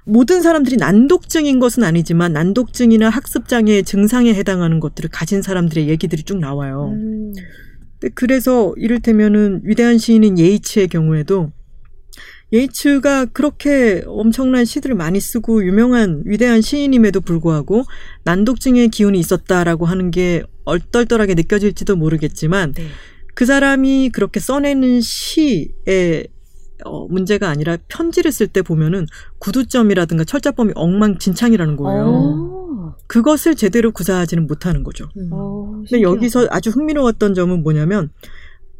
[0.05, 6.39] 모든 사람들이 난독증인 것은 아니지만 난독증이나 학습 장애의 증상에 해당하는 것들을 가진 사람들의 얘기들이 쭉
[6.39, 6.93] 나와요.
[6.93, 7.33] 음.
[8.15, 11.51] 그래서 이를테면은 위대한 시인인 예이츠의 경우에도
[12.51, 17.83] 예이츠가 그렇게 엄청난 시들을 많이 쓰고 유명한 위대한 시인임에도 불구하고
[18.25, 22.87] 난독증의 기운이 있었다라고 하는 게 얼떨떨하게 느껴질지도 모르겠지만 네.
[23.33, 26.27] 그 사람이 그렇게 써내는 시의
[26.85, 29.07] 어, 문제가 아니라 편지를 쓸 때 보면은
[29.39, 32.05] 구두점이라든가 철자범이 엉망진창이라는 거예요.
[32.07, 32.95] 어.
[33.07, 35.09] 그것을 제대로 구사하지는 못하는 거죠.
[35.17, 35.29] 음.
[35.31, 36.01] 어, 근데.
[36.01, 38.09] 여기서 아주 흥미로웠던 점은 뭐냐면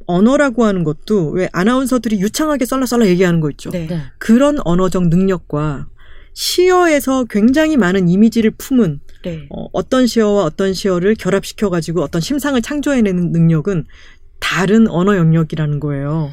[0.06, 3.70] 언어라고 하는 것도 왜 아나운서들이 유창하게 썰라썰라 얘기하는 거 있죠.
[3.70, 3.88] 네.
[3.88, 4.02] 네.
[4.18, 5.88] 그런 언어적 능력과
[6.34, 9.48] 시어에서 굉장히 많은 이미지를 품은 네.
[9.50, 13.86] 어, 어떤 시어와 어떤 시어를 결합시켜 가지고 어떤 심상을 창조해내는 능력은
[14.40, 16.32] 다른 언어 영역이라는 거예요.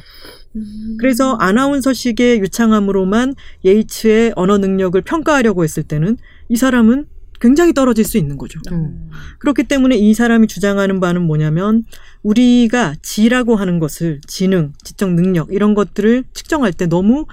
[0.55, 0.97] 음.
[0.99, 3.35] 그래서 아나운서식의 유창함으로만
[3.65, 6.17] 예이츠의 언어 능력을 평가하려고 했을 때는
[6.49, 7.05] 이 사람은
[7.39, 8.59] 굉장히 떨어질 수 있는 거죠.
[8.71, 9.09] 음.
[9.39, 11.83] 그렇기 때문에 이 사람이 주장하는 바는 뭐냐면
[12.21, 17.25] 우리가 지라고 하는 것을 지능, 지적 능력 이런 것들을 측정할 때 너무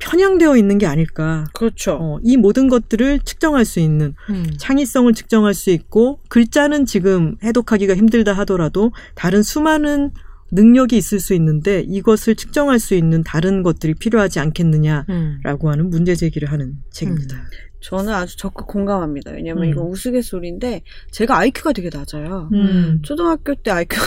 [0.00, 1.46] 편향되어 있는 게 아닐까.
[1.54, 1.98] 그렇죠.
[2.00, 4.46] 어, 이 모든 것들을 측정할 수 있는 음.
[4.56, 10.12] 창의성을 측정할 수 있고 글자는 지금 해독하기가 힘들다 하더라도 다른 수많은
[10.52, 15.72] 능력이 있을 수 있는데 이것을 측정할 수 있는 다른 것들이 필요하지 않겠느냐라고 음.
[15.72, 17.36] 하는 문제 제기를 하는 책입니다.
[17.80, 19.32] 저는 아주 적극 공감합니다.
[19.32, 19.68] 왜냐면 음.
[19.70, 22.48] 이건 우스갯소리인데 제가 IQ가 되게 낮아요.
[22.52, 23.00] 음.
[23.02, 23.98] 초등학교 때 IQ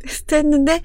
[0.00, 0.82] 테스트 했는데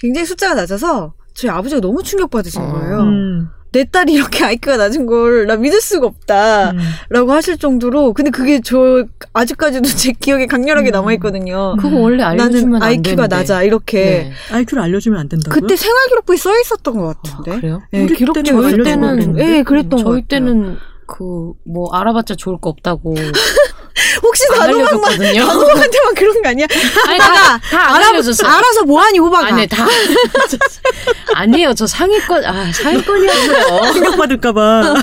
[0.00, 2.72] 굉장히 숫자가 낮아서 저희 아버지가 너무 충격받으신 어.
[2.72, 3.00] 거예요.
[3.00, 3.48] 음.
[3.74, 6.70] 내 딸이 이렇게 IQ가 낮은 걸 나 믿을 수가 없다.
[6.70, 6.78] 음.
[7.10, 11.76] 라고 하실 정도로 근데 그게 저 아직까지도 제 기억에 강렬하게 남아 있거든요.
[11.80, 13.36] 그거 원래 알려주면 나는 안 IQ가 되는데.
[13.36, 14.32] 낮아 이렇게 네.
[14.52, 15.60] IQ를 알려주면 안 된다고요?
[15.60, 17.60] 그때 생활 기록부에 써 있었던 것 아, 같은데.
[17.60, 17.82] 그래요?
[17.90, 19.38] 네, 우리 기록부에 때는 저희 때는.
[19.40, 20.26] 예, 그랬던 것 저희 같아요.
[20.28, 23.14] 때는 그 뭐 알아봤자 좋을 거 없다고
[24.22, 25.18] 혹시 안 단호박만.
[25.18, 26.66] 단호박한테만 그런 거 아니야?
[27.06, 28.50] 아니 다다 안 알아, 알려줬어요.
[28.50, 29.46] 알아서 뭐하니 호박아.
[29.46, 29.86] 아니 다
[31.34, 31.74] 아니에요.
[31.74, 33.92] 저 상위권 아 상위권이었어요.
[33.94, 34.94] 충격받을까봐.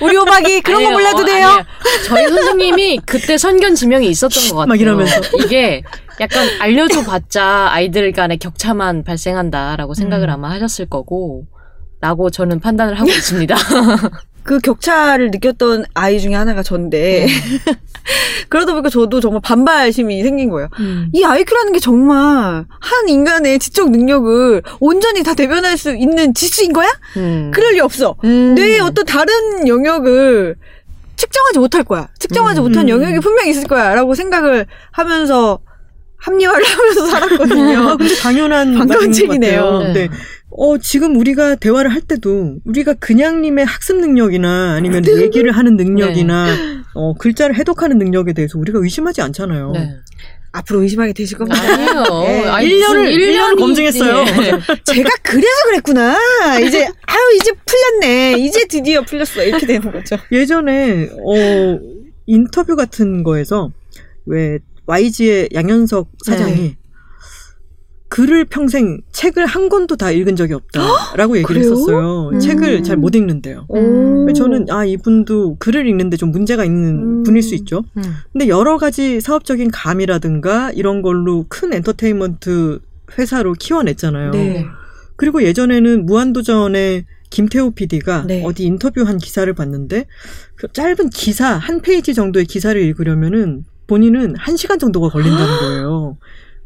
[0.00, 0.92] 우리 호박이 그런 거 아니에요.
[0.92, 1.46] 몰라도 돼요.
[1.46, 1.64] 아니에요.
[2.06, 4.66] 저희 선생님이 그때 선견 지명이 있었던 것 같아요.
[4.66, 5.20] 막 이러면서.
[5.44, 5.82] 이게
[6.20, 10.34] 약간 알려줘봤자 아이들 간의 격차만 발생한다라고 생각을 음.
[10.34, 11.44] 아마 하셨을 거고.
[12.02, 13.54] 라고 저는 판단을 하고 있습니다.
[14.42, 17.26] 그 격차를 느꼈던 아이 중에 하나가 전데
[18.48, 20.68] 그러다 보니까 저도 정말 반발심이 생긴 거예요.
[20.80, 21.08] 음.
[21.12, 26.88] 이 IQ라는 게 정말 한 인간의 지적 능력을 온전히 다 대변할 수 있는 지수인 거야?
[27.16, 27.50] 음.
[27.54, 28.16] 그럴 리 없어.
[28.24, 28.54] 음.
[28.54, 30.56] 뇌의 어떤 다른 영역을
[31.16, 32.08] 측정하지 못할 거야.
[32.18, 32.62] 측정하지 음.
[32.64, 32.88] 못한 음.
[32.88, 33.94] 영역이 분명히 있을 거야.
[33.94, 35.60] 라고 생각을 하면서
[36.16, 37.96] 합리화를 하면서 아, 살았거든요.
[37.98, 39.80] 근데 당연한 것 같아요.
[39.80, 39.92] 네.
[39.92, 40.08] 네.
[40.52, 46.46] 어, 지금 우리가 대화를 할 때도 우리가 그냥님의 학습 능력이나 아니면 얘기를 하는 능력이나
[46.94, 49.72] 어, 글자를 해독하는 능력에 대해서 우리가 의심하지 않잖아요.
[49.72, 49.96] 네.
[50.52, 51.60] 앞으로 의심하게 되실 겁니다.
[51.62, 52.24] 아니에요.
[52.26, 52.44] 예.
[52.50, 54.24] 아니, 일 년을- 무슨 일 년을 년이- 검증했어요.
[54.26, 54.50] 예.
[54.84, 56.16] 제가 그래서 그랬구나.
[56.66, 58.38] 이제 아유 이제 풀렸네.
[58.40, 59.44] 이제 드디어 풀렸어.
[59.44, 60.16] 이렇게 되는 거죠.
[60.32, 61.78] 예전에 어,
[62.26, 63.70] 인터뷰 같은 거에서
[64.26, 66.76] 왜 YG의 양현석 사장이 네.
[68.10, 71.62] 글을 평생 책을 한 권도 다 읽은 적이 없다라고 얘기를 그래요?
[71.72, 72.30] 했었어요.
[72.34, 72.40] 음.
[72.40, 73.66] 책을 잘 못 읽는데요.
[73.74, 74.32] 음.
[74.34, 77.22] 저는 아 이분도 글을 읽는데 좀 문제가 있는 음.
[77.22, 77.84] 분일 수 있죠.
[77.96, 78.02] 음.
[78.32, 82.80] 근데 여러 가지 사업적인 감이라든가 이런 걸로 큰 엔터테인먼트
[83.18, 84.30] 회사로 키워냈잖아요.
[84.32, 84.66] 네.
[85.16, 88.42] 그리고 예전에는 무한도전의 김태호 PD가 네.
[88.44, 90.06] 어디 인터뷰한 기사를 봤는데
[90.56, 96.16] 그 짧은 기사 한 페이지 정도의 기사를 읽으려면은 본인은 한 시간 정도가 걸린다는 거예요.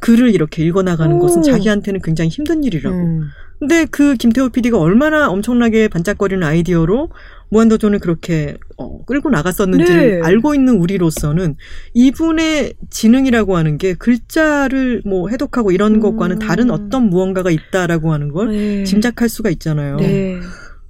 [0.05, 1.19] 글을 이렇게 읽어나가는 오.
[1.19, 2.95] 것은 자기한테는 굉장히 힘든 일이라고.
[2.95, 3.23] 음.
[3.59, 7.09] 근데 그 김태호 PD가 얼마나 엄청나게 반짝거리는 아이디어로
[7.49, 10.21] 무한도전을 그렇게 어, 끌고 나갔었는지를 네.
[10.23, 11.57] 알고 있는 우리로서는
[11.95, 16.01] 이분의 지능이라고 하는 게 글자를 뭐 해독하고 이런 음.
[16.01, 18.85] 것과는 다른 어떤 무언가가 있다라고 하는 걸 네.
[18.85, 19.97] 짐작할 수가 있잖아요.
[19.97, 20.39] 네.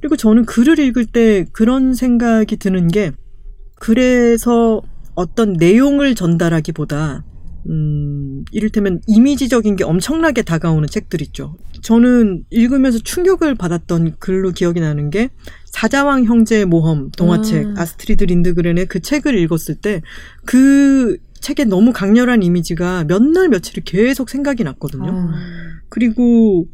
[0.00, 3.12] 그리고 저는 글을 읽을 때 그런 생각이 드는 게
[3.76, 4.82] 글에서
[5.14, 7.22] 어떤 내용을 전달하기보다
[7.68, 11.56] 음, 이를테면 이미지적인 게 엄청나게 다가오는 책들 있죠.
[11.82, 15.30] 저는 읽으면서 충격을 받았던 글로 기억이 나는 게
[15.66, 17.74] 사자왕 형제의 모험 동화책 음.
[17.76, 20.02] 아스트리드 린드그렌의 그 책을 읽었을 때
[20.44, 25.10] 그 책에 너무 강렬한 이미지가 몇 날 며칠이 계속 생각이 났거든요.
[25.10, 25.30] 음.
[25.88, 26.66] 그리고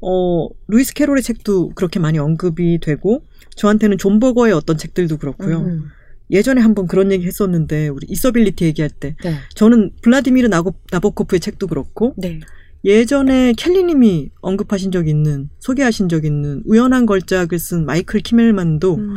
[0.00, 3.22] 어 루이스 캐롤의 책도 그렇게 많이 언급이 되고
[3.56, 5.58] 저한테는 존 버거의 어떤 책들도 그렇고요.
[5.60, 5.84] 음.
[6.30, 9.36] 예전에 한번 그런 얘기 했었는데 우리 visibility 얘기할 때 네.
[9.54, 12.40] 저는 블라디미르 나고, 나보코프의 책도 그렇고 네.
[12.84, 19.14] 예전에 켈리님이 언급하신 적 있는 소개하신 적 있는 우연한 걸작을 쓴 마이클 키멜만도 음.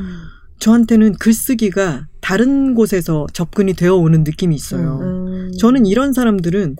[0.60, 5.00] 저한테는 글쓰기가 다른 곳에서 접근이 되어 오는 느낌이 있어요.
[5.02, 5.52] 음.
[5.58, 6.76] 저는 이런 사람들은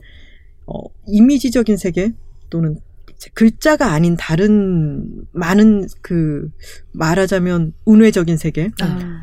[0.66, 0.74] 어,
[1.08, 2.14] 이미지적인 세계
[2.50, 2.78] 또는
[3.34, 6.50] 글자가 아닌 다른 많은 그
[6.94, 9.19] 말하자면 운회적인 세계의 아.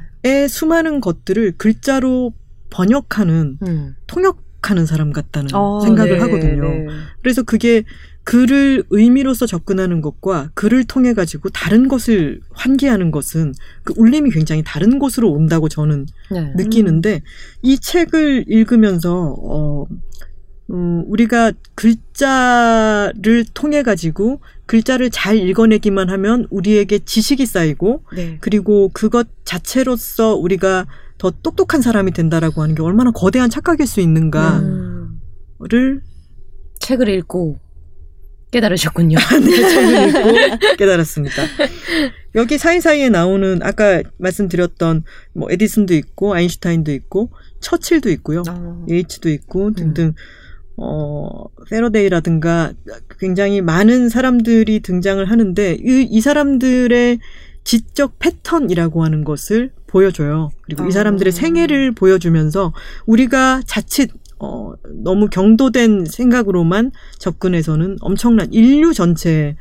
[0.49, 2.33] 수많은 것들을 글자로
[2.71, 3.97] 번역하는 음.
[4.07, 6.69] 통역하는 사람 같다는 어, 생각을 네, 하거든요.
[6.69, 6.87] 네.
[7.23, 7.85] 그래서 그게
[8.25, 14.99] 글을 의미로서 접근하는 것과 글을 통해 가지고 다른 것을 환기하는 것은 그 울림이 굉장히 다른
[14.99, 16.53] 곳으로 온다고 저는 네.
[16.57, 17.23] 느끼는데
[17.63, 19.87] 이 책을 읽으면서 어
[20.71, 28.39] 음, 우리가 글자를 통해 가지고 글자를 잘 읽어내기만 하면 우리에게 지식이 쌓이고 네.
[28.41, 30.87] 그리고 그것 자체로서 우리가
[31.19, 36.01] 더 똑똑한 사람이 된다라고 하는 게 얼마나 거대한 착각일 수 있는가를 음.
[36.81, 37.59] 책을 읽고
[38.51, 39.19] 깨달으셨군요.
[39.45, 41.43] 네, 책을 읽고 깨달았습니다.
[42.35, 48.43] 여기 사이사이에 나오는 아까 말씀드렸던 뭐 에디슨도 있고 아인슈타인도 있고 처칠도 있고요.
[48.49, 48.85] 아.
[48.89, 50.15] 예이츠도 있고 등등
[50.77, 52.73] 어 페러데이라든가
[53.19, 57.19] 굉장히 많은 사람들이 등장을 하는데 이, 이 사람들의
[57.65, 60.51] 지적 패턴이라고 하는 것을 보여줘요.
[60.63, 60.87] 그리고 아.
[60.87, 62.73] 이 사람들의 생애를 보여주면서
[63.07, 69.57] 우리가 자칫 어, 너무 경도된 생각으로만 접근해서는 엄청난 인류 전체에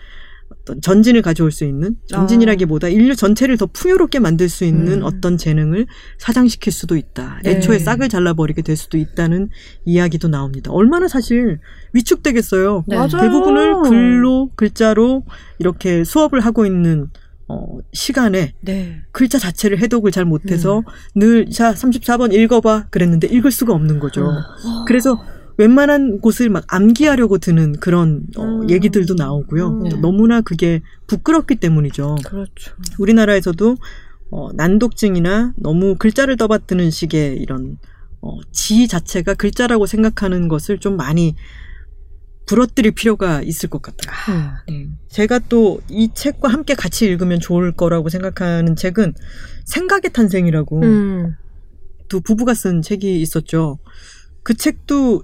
[0.65, 5.03] 어떤 전진을 가져올 수 있는 전진이라기보다 인류 전체를 더 풍요롭게 만들 수 있는 음.
[5.03, 5.85] 어떤 재능을
[6.17, 7.39] 사장시킬 수도 있다.
[7.43, 7.51] 네.
[7.51, 9.49] 애초에 싹을 잘라버리게 될 수도 있다는
[9.85, 10.71] 이야기도 나옵니다.
[10.71, 11.59] 얼마나 사실
[11.93, 12.83] 위축되겠어요.
[12.87, 12.95] 네.
[12.95, 13.21] 맞아요.
[13.21, 15.23] 대부분을 글로 글자로
[15.59, 17.09] 이렇게 수업을 하고 있는
[17.47, 19.03] 어, 시간에 네.
[19.11, 20.83] 글자 자체를 해독을 잘 못해서 음.
[21.13, 22.87] 늘, 자, 34번 읽어봐.
[22.89, 24.25] 그랬는데 읽을 수가 없는 거죠.
[24.25, 24.85] 음.
[24.87, 25.23] 그래서
[25.57, 28.69] 웬만한 곳을 막 암기하려고 드는 그런 어, 음.
[28.69, 29.67] 얘기들도 나오고요.
[29.67, 29.83] 음.
[29.83, 29.89] 네.
[30.01, 32.17] 너무나 그게 부끄럽기 때문이죠.
[32.25, 32.75] 그렇죠.
[32.99, 33.77] 우리나라에서도
[34.31, 37.77] 어, 난독증이나 너무 글자를 떠받드는 식의 이런
[38.21, 41.35] 어, 지 자체가 글자라고 생각하는 것을 좀 많이
[42.47, 44.15] 부러뜨릴 필요가 있을 것 같아요.
[44.29, 44.51] 음.
[44.67, 44.89] 네.
[45.09, 49.13] 제가 또 이 책과 함께 같이 읽으면 좋을 거라고 생각하는 책은
[49.65, 51.35] 생각의 탄생이라고 음.
[52.07, 53.79] 두 부부가 쓴 책이 있었죠.
[54.43, 55.23] 그 책도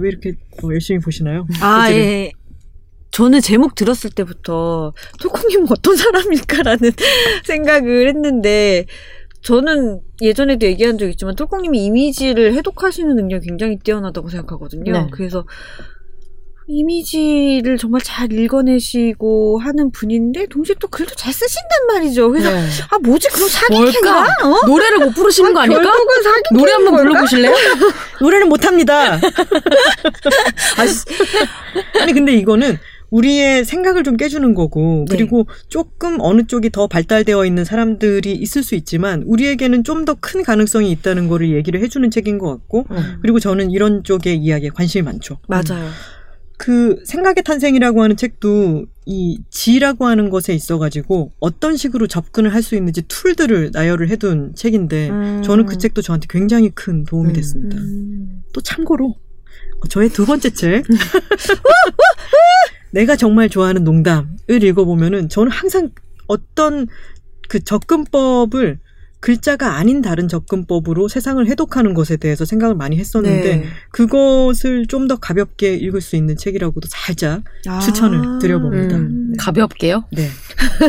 [0.00, 1.46] 왜 이렇게 어, 열심히 보시나요?
[1.60, 2.00] 아, 그 책을?
[2.00, 2.32] 예.
[3.10, 6.92] 저는 제목 들었을 때부터 톨콩님은 어떤 사람일까라는
[7.44, 8.86] 생각을 했는데
[9.42, 14.92] 저는 예전에도 얘기한 적 있지만 톨콩님이 이미지를 해독하시는 능력이 굉장히 뛰어나다고 생각하거든요.
[14.92, 15.06] 네.
[15.10, 15.44] 그래서
[16.68, 22.30] 이미지를 정말 잘 읽어내시고 하는 분인데 동시에 또 글도 잘 쓰신단 말이죠.
[22.30, 22.66] 그래서 네.
[22.90, 24.12] 아 뭐지 그럼 사기캔가?
[24.12, 24.34] 뭘까?
[24.44, 24.66] 어?
[24.66, 25.82] 노래를 못 부르시는 거 아닐까?
[25.82, 27.52] 결국은 사기 노래 한번 불러보실래요?
[28.20, 29.18] 노래는 못합니다.
[32.00, 32.78] 아니 근데 이거는
[33.10, 35.16] 우리의 생각을 좀 깨주는 거고 네.
[35.16, 40.42] 그리고 조금 어느 쪽이 더 발달되어 있는 사람들이 있을 수 있지만 우리에게는 좀 더 큰
[40.42, 43.18] 가능성이 있다는 거를 얘기를 해주는 책인 것 같고 음.
[43.20, 45.38] 그리고 저는 이런 쪽의 이야기에 관심이 많죠.
[45.46, 45.90] 맞아요.
[46.62, 52.76] 그 생각의 탄생이라고 하는 책도 이 지라고 하는 것에 있어가지고 어떤 식으로 접근을 할 수
[52.76, 55.42] 있는지 툴들을 나열을 해둔 책인데 음.
[55.42, 57.32] 저는 그 책도 저한테 굉장히 큰 도움이 음.
[57.32, 57.76] 됐습니다.
[57.78, 58.44] 음.
[58.52, 59.16] 또 참고로
[59.80, 60.84] 어, 저의 두 번째 책
[62.92, 65.90] 내가 정말 좋아하는 농담을 읽어보면은 저는 항상
[66.28, 66.86] 어떤
[67.48, 68.78] 그 접근법을
[69.22, 73.64] 글자가 아닌 다른 접근법으로 세상을 해독하는 것에 대해서 생각을 많이 했었는데 네.
[73.90, 77.80] 그것을 좀 더 가볍게 읽을 수 있는 책이라고도 살짝 아.
[77.80, 78.96] 추천을 드려봅니다.
[78.96, 79.32] 음.
[79.36, 80.04] 가볍게요?
[80.12, 80.28] 네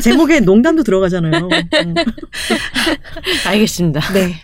[0.01, 1.47] 제목에 농담도 들어가잖아요.
[1.47, 1.95] 음.
[3.47, 4.01] 알겠습니다.
[4.13, 4.35] 네.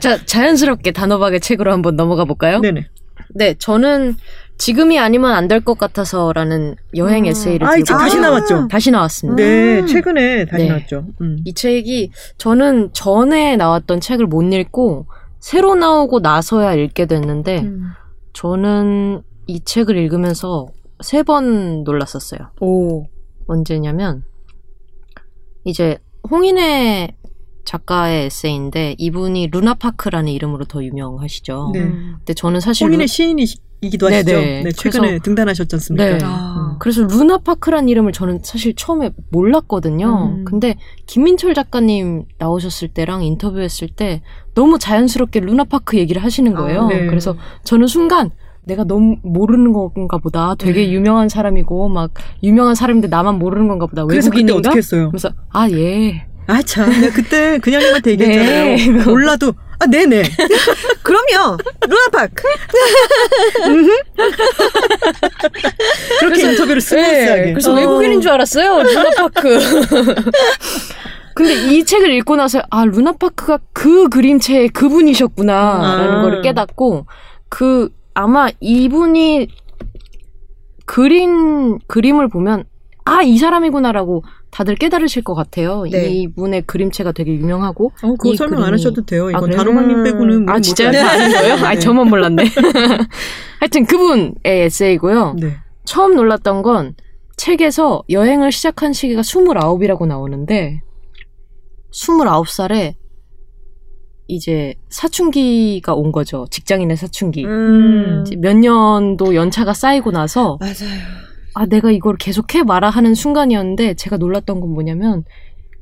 [0.00, 2.60] 자, 자연스럽게 단호박의 책으로 한번 넘어가 볼까요?
[2.60, 2.88] 네네.
[3.34, 4.16] 네, 저는
[4.60, 7.30] 지금이 아니면 안 될 것 같아서라는 여행 음.
[7.30, 8.20] 에세이를 아, 지금 다시 아.
[8.20, 8.68] 나왔죠.
[8.68, 9.42] 다시 나왔습니다.
[9.42, 9.86] 네 음.
[9.86, 10.68] 최근에 다시 네.
[10.68, 11.06] 나왔죠.
[11.22, 11.38] 음.
[11.44, 15.06] 이 책이 저는 전에 나왔던 책을 못 읽고
[15.38, 17.84] 새로 나오고 나서야 읽게 됐는데 음.
[18.34, 20.68] 저는 이 책을 읽으면서
[21.02, 22.50] 세 번 놀랐었어요.
[22.60, 23.06] 오.
[23.46, 24.22] 언제냐면
[25.64, 25.98] 이제
[26.30, 27.16] 홍인혜
[27.64, 31.70] 작가의 에세이인데 이분이 루나파크라는 이름으로 더 유명하시죠.
[31.74, 31.80] 네.
[31.80, 32.14] 음.
[32.18, 34.32] 근데 저는 사실 홍인의 루- 시인이기도 하시죠.
[34.32, 34.62] 네네.
[34.64, 36.04] 네, 최근에 그래서- 등단하셨지 않습니까?
[36.04, 36.18] 네.
[36.24, 36.76] 아.
[36.80, 40.32] 그래서 루나파크란 이름을 저는 사실 처음에 몰랐거든요.
[40.38, 40.44] 음.
[40.44, 44.22] 근데 김민철 작가님 나오셨을 때랑 인터뷰했을 때
[44.54, 46.82] 너무 자연스럽게 루나파크 얘기를 하시는 거예요.
[46.82, 47.06] 아, 네.
[47.06, 48.30] 그래서 저는 순간
[48.64, 50.54] 내가 너무 모르는 건가 보다.
[50.54, 50.92] 되게 네.
[50.92, 54.04] 유명한 사람이고 막 유명한 사람인데 나만 모르는 건가 보다.
[54.04, 54.52] 그래서 그때?
[54.52, 55.08] 어떻게 했어요?
[55.10, 56.26] 그래서 아 예.
[56.50, 56.90] 아, 참.
[57.00, 58.24] 내가 그때 그냥님한테 네.
[58.76, 59.04] 얘기했잖아요.
[59.04, 60.22] 몰라도, 아, 네네.
[61.02, 61.56] 그럼요.
[61.88, 62.42] 루나파크.
[66.18, 67.40] 그렇게 인터뷰를 스무스하게.
[67.42, 67.74] 네, 그래서 어.
[67.76, 68.82] 외국인인 줄 알았어요.
[68.82, 69.58] 루나파크.
[71.34, 76.22] 근데 이 책을 읽고 나서 아 루나파크가 그 그림체의 그분이셨구나라는 아.
[76.22, 77.06] 걸 깨닫고
[77.48, 79.48] 그 아마 이분이
[80.84, 82.64] 그린 그림을 보면
[83.04, 85.84] 아 이 사람이구나라고 다들 깨달으실 것 같아요.
[85.84, 86.08] 네.
[86.08, 89.26] 이분의 그림체가 되게 유명하고 어, 그거 이 설명 안 그림이- 하셔도 돼요.
[89.26, 89.56] 아, 이건 그래요?
[89.58, 90.48] 단호박님 빼고는.
[90.48, 90.90] 아 진짜요?
[90.92, 91.56] 다 아는 거예요?
[91.56, 91.62] 네.
[91.62, 92.44] 아 저만 몰랐네.
[93.60, 95.34] 하여튼 그분의 에세이고요.
[95.40, 95.56] 네.
[95.84, 96.94] 처음 놀랐던 건
[97.36, 100.80] 책에서 여행을 시작한 시기가 29이라고 나오는데
[101.92, 102.94] 29살에
[104.28, 106.46] 이제 사춘기가 온 거죠.
[106.50, 107.44] 직장인의 사춘기.
[107.44, 108.24] 음.
[108.38, 111.00] 몇 년도 연차가 쌓이고 나서 맞아요.
[111.54, 115.24] 아 내가 이걸 계속해 말아 하는 순간이었는데 제가 놀랐던 건 뭐냐면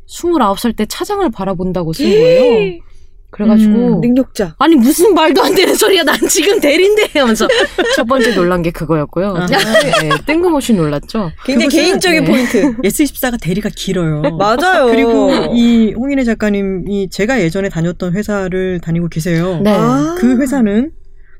[0.08, 2.80] 29살 때 차장을 바라본다고 쓴 거예요.
[3.30, 4.54] 그래가지고 음, 능력자.
[4.58, 7.46] 아니 무슨 말도 안 되는 소리야 난 지금 대리인데 하면서
[7.94, 9.34] 첫 번째 놀란 게 그거였고요.
[9.36, 9.46] 아.
[9.46, 11.30] 네, 뜬금없이 놀랐죠.
[11.44, 12.30] 굉장히 개인적인 네.
[12.30, 12.76] 포인트.
[12.80, 14.22] S24가 대리가 길어요.
[14.38, 14.86] 맞아요.
[14.86, 19.60] 그리고 이 홍인혜 작가님이 제가 예전에 다녔던 회사를 다니고 계세요.
[19.62, 19.72] 네.
[19.74, 20.16] 아.
[20.18, 20.92] 그 회사는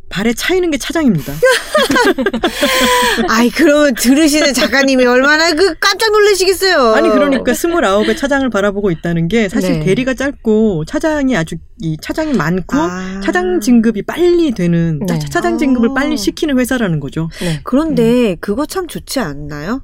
[0.09, 1.35] 발에 차이는 게 차장입니다.
[3.29, 6.95] 아이 그러면 들으시는 작가님이 얼마나 그 깜짝 놀라시겠어요.
[6.95, 9.85] 아니 그러니까 스물아홉에 차장을 바라보고 있다는 게 사실 네.
[9.85, 13.21] 대리가 짧고 차장이 아주 이 차장이 많고 아.
[13.23, 15.19] 차장 진급이 빨리 되는 네.
[15.19, 15.95] 차장 진급을 아.
[15.95, 17.29] 빨리 시키는 회사라는 거죠.
[17.41, 17.61] 네.
[17.65, 19.83] 그런데 그거 참 좋지 않나요?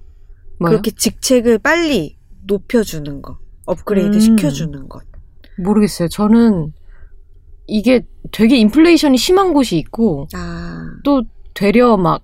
[0.58, 0.70] 뭐요?
[0.70, 4.20] 그렇게 직책을 빨리 높여주는 거, 업그레이드 음.
[4.20, 5.02] 시켜주는 것.
[5.58, 6.08] 모르겠어요.
[6.08, 6.72] 저는
[7.66, 8.02] 이게
[8.32, 11.22] 되게 인플레이션이 심한 곳이 있고 아, 또
[11.54, 12.22] 되려 막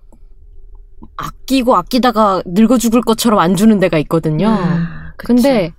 [1.16, 4.48] 아끼고 아끼다가 늙어 죽을 것처럼 안 주는 데가 있거든요.
[4.48, 5.12] 아.
[5.16, 5.72] 근데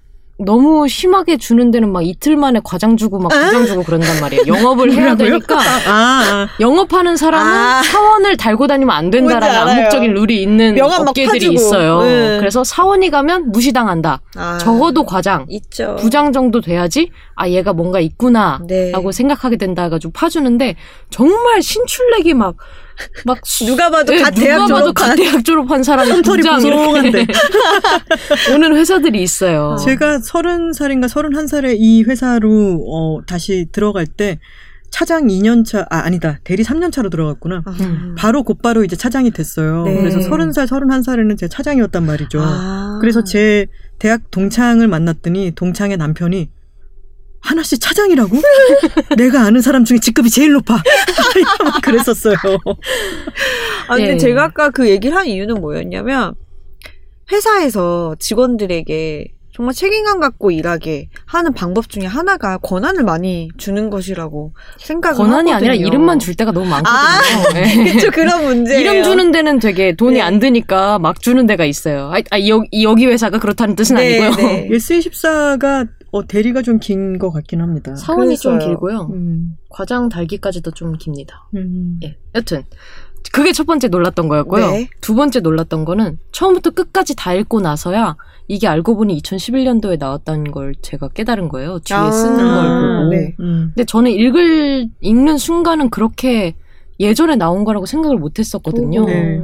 [0.45, 4.43] 너무 심하게 주는 데는 막 이틀 만에 과장 주고 막 부장 주고 그런단 말이에요.
[4.47, 5.15] 영업을 해야?
[5.15, 7.81] 되니까 아, 영업하는 사람은 아.
[7.83, 9.57] 사원을 달고 다니면 안 된다라는.
[9.73, 11.53] 암묵적인 룰이 있는 업계들이.
[11.53, 12.01] 있어요.
[12.03, 12.37] 네.
[12.39, 14.21] 그래서 사원이 가면 무시당한다.
[14.35, 15.95] 아, 적어도 과장, 있죠.
[15.99, 18.59] 부장 정도 돼야지 아 얘가 뭔가 있구나.
[18.67, 18.91] 네.
[18.91, 20.75] 라고 생각하게 된다 해가지고 파주는데
[21.09, 22.55] 정말 신출내기 막
[23.25, 27.25] 막 누가 봐도 네, 갓 대학 누가 봐도 졸업한 갓 대학 졸업한 사람이 이렇게 보송한데.
[28.53, 29.77] 오는 회사들이 있어요.
[29.83, 34.39] 제가 서른 살인가 서른한 살에 이 회사로 어, 다시 들어갈 때
[34.91, 37.63] 차장 2년차 아 아니다 대리 3년차로 들어갔구나.
[37.79, 38.15] 음.
[38.17, 39.83] 바로 곧바로 이제 차장이 됐어요.
[39.85, 39.95] 네.
[39.95, 42.39] 그래서 서른 살 서른한 살에는 제가 차장이었단 말이죠.
[42.41, 42.97] 아.
[43.01, 43.67] 그래서 제
[43.99, 46.49] 대학 동창을 만났더니 동창의 남편이
[47.41, 48.37] 하나씩 차장이라고?
[49.17, 50.81] 내가 아는 사람 중에 직급이 제일 높아.
[51.63, 52.35] 막 그랬었어요.
[53.87, 54.17] 아, 근데 예.
[54.17, 56.35] 제가 아까 그 얘기를 한 이유는 뭐였냐면,
[57.31, 65.17] 회사에서 직원들에게 정말 책임감 갖고 일하게 하는 방법 중에 하나가 권한을 많이 주는 것이라고 생각을
[65.17, 65.71] 권한이 하거든요.
[65.71, 66.97] 아니라 이름만 줄 때가 너무 많거든요.
[66.97, 67.91] 아, 네.
[67.93, 68.79] 그쵸, 그런 문제.
[68.79, 70.21] 이름 주는 데는 되게 돈이 네.
[70.21, 72.11] 안 드니까 막 주는 데가 있어요.
[72.13, 74.47] 아, 아 여, 여기 회사가 그렇다는 뜻은 네, 아니고요.
[74.47, 74.69] 네.
[74.71, 77.95] S24가 어, 대리가 좀 긴 것 같긴 합니다.
[77.95, 78.69] 사원이 좀 그래서요.
[78.69, 79.09] 길고요.
[79.13, 81.47] 음, 과장 달기까지도 좀 깁니다.
[81.55, 81.99] 음.
[82.03, 82.17] 예.
[82.35, 82.63] 여튼
[83.31, 84.71] 그게 첫 번째 놀랐던 거였고요.
[84.71, 84.89] 네.
[84.99, 90.73] 두 번째 놀랐던 거는 처음부터 끝까지 다 읽고 나서야 이게 알고 보니 2011년도에 나왔다는 걸
[90.81, 91.79] 제가 깨달은 거예요.
[91.79, 93.09] 뒤에 아, 쓰는 걸 보고.
[93.09, 93.35] 네.
[93.39, 93.71] 음.
[93.73, 96.55] 근데 저는 읽을 읽는 순간은 그렇게
[96.99, 99.05] 예전에 나온 거라고 생각을 못 했었거든요.
[99.05, 99.41] 네.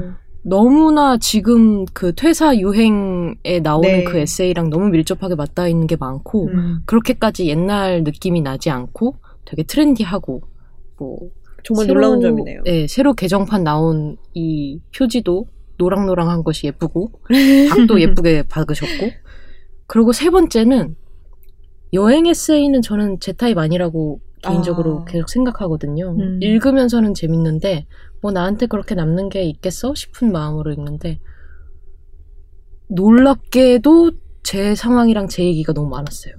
[0.49, 4.03] 너무나 지금 그 퇴사 유행에 나오는 네.
[4.05, 6.79] 그 에세이랑 너무 밀접하게 맞닿아 있는 게 많고 음.
[6.85, 10.41] 그렇게까지 옛날 느낌이 나지 않고 되게 트렌디하고
[10.99, 11.17] 뭐
[11.65, 12.61] 정말 새로- 놀라운 점이네요.
[12.63, 17.11] 네, 새로 개정판 나온 이 표지도 노랑노랑한 것이 예쁘고
[17.69, 19.09] 박도 예쁘게 박으셨고
[19.85, 20.95] 그리고 세 번째는
[21.91, 25.05] 여행 에세이는 저는 제 타입 아니라고 개인적으로 아.
[25.05, 26.15] 계속 생각하거든요.
[26.17, 26.39] 음.
[26.41, 27.85] 읽으면서는 재밌는데
[28.21, 31.19] 뭐 나한테 그렇게 남는 게 있겠어 싶은 마음으로 읽는데
[32.89, 34.11] 놀랍게도
[34.43, 36.33] 제 상황이랑 제 얘기가 너무 많았어요.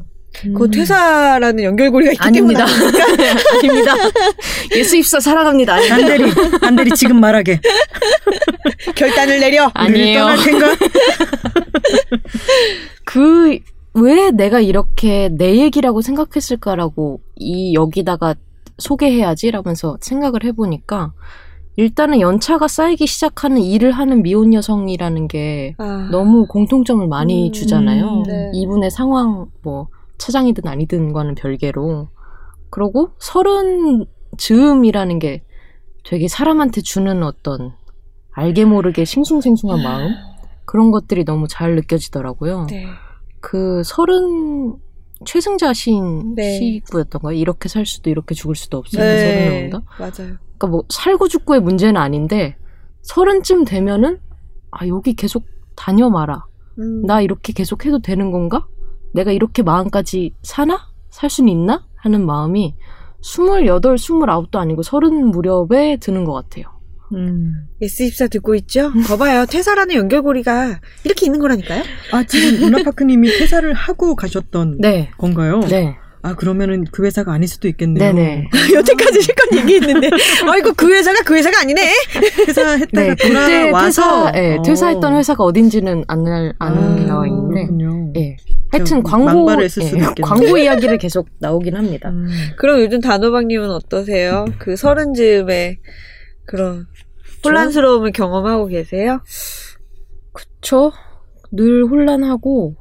[0.56, 2.64] 그 퇴사라는 연결고리가 있기 아닙니다.
[2.64, 3.94] 때문에 아닙니다.
[4.76, 5.74] 예수 입사 사랑합니다.
[5.74, 5.94] 아닙니다.
[5.96, 7.60] 안대리, 안대리 지금 말하게.
[8.94, 9.70] 결단을 내려.
[9.74, 10.20] 아니에요.
[10.20, 10.76] 떠날 텐가?
[13.04, 13.58] 그,
[13.94, 18.36] 왜 내가 이렇게 내 얘기라고 생각했을까라고 이 여기다가
[18.78, 21.12] 소개해야지 라면서 생각을 해보니까
[21.78, 26.08] 일단은 연차가 쌓이기 시작하는 일을 하는 미혼 여성이라는 게 아.
[26.10, 28.24] 너무 공통점을 많이 음, 주잖아요.
[28.26, 28.50] 네.
[28.52, 29.86] 이분의 상황, 뭐,
[30.18, 32.08] 차장이든 아니든과는 별개로.
[32.70, 34.06] 그러고 서른
[34.36, 35.44] 즈음이라는 게
[36.02, 37.74] 되게 사람한테 주는 어떤
[38.32, 40.14] 알게 모르게 싱숭생숭한 마음?
[40.64, 42.66] 그런 것들이 너무 잘 느껴지더라고요.
[42.68, 42.86] 네.
[43.40, 44.74] 그 서른
[45.24, 46.58] 최승자 시인 네.
[46.58, 47.36] 시구였던가요?
[47.36, 49.44] 이렇게 살 수도 이렇게 죽을 수도 없으니까 네.
[49.44, 49.82] 서른인가?
[49.98, 50.36] 맞아요.
[50.58, 52.56] 그러니까 뭐 살고 죽고의 문제는 아닌데
[53.02, 54.20] 서른쯤 되면은
[54.70, 55.44] 아 여기 계속
[55.76, 56.44] 다녀 마라.
[56.78, 57.04] 음.
[57.06, 58.66] 나 이렇게 계속 해도 되는 건가?
[59.12, 60.88] 내가 이렇게 마음까지 사나?
[61.10, 61.84] 살 수는 있나?
[61.96, 62.76] 하는 마음이
[63.22, 66.77] 스물여덟, 스물아홉도 아니고 서른 무렵에 드는 것 같아요.
[67.14, 67.52] 음.
[67.82, 68.92] S24 듣고 있죠?
[69.06, 69.46] 거봐요.
[69.46, 71.82] 퇴사라는 연결고리가 이렇게 있는 거라니까요?
[72.12, 75.11] 아, 지금 문화파크님이 퇴사를 하고 가셨던 네.
[75.18, 75.61] 건가요?
[75.61, 75.96] 네.
[76.20, 78.12] 아, 그러면은 그 회사가 아닐 수도 있겠네요.
[78.12, 78.48] 네네.
[78.74, 80.11] 여태까지 실컷 얘기했는데,
[80.50, 81.92] 아이고, 그 회사가 그 회사가 아니네?
[82.46, 83.28] 퇴사했다가 네, 그때
[83.70, 84.62] 돌아와서 퇴사, 예, 어.
[84.62, 88.12] 퇴사했던 회사가 어딘지는 안, 날- 안 아, 나와 있는데, 그렇군요.
[88.16, 88.36] 예.
[88.72, 90.22] 하여튼 제가 광고, 예.
[90.22, 92.11] 광고 이야기를 계속 나오긴 합니다.
[92.11, 92.26] 음.
[92.56, 94.44] 그럼 요즘 단호박님은 어떠세요?
[94.59, 95.78] 그 서른 즈음에
[96.49, 96.86] 그런
[97.44, 99.20] 혼란스러움을 경험하고 계세요?
[100.32, 100.92] 그쵸?
[101.53, 102.74] 늘 혼란하고,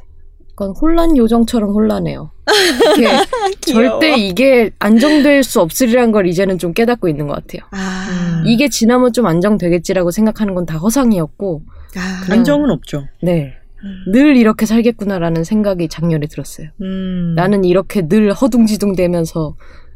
[0.52, 2.32] 약간 혼란 요정처럼 혼란해요.
[3.62, 7.62] 절대 이게 안정될 수 없으리란 걸 이제는 좀 깨닫고 있는 것 같아요.
[7.72, 8.44] 아, 음.
[8.48, 11.62] 이게 지나면 좀 안정되겠지라고 생각하는 건 다 허상이었고,
[11.98, 13.06] 아, 그냥- 안정은 없죠.
[13.22, 13.54] 네.
[13.84, 14.12] 음.
[14.12, 16.70] 늘 이렇게 살겠구나라는 생각이 작년에 들었어요.
[16.82, 17.34] 음.
[17.36, 19.56] 나는 이렇게 늘 허둥지둥 대면서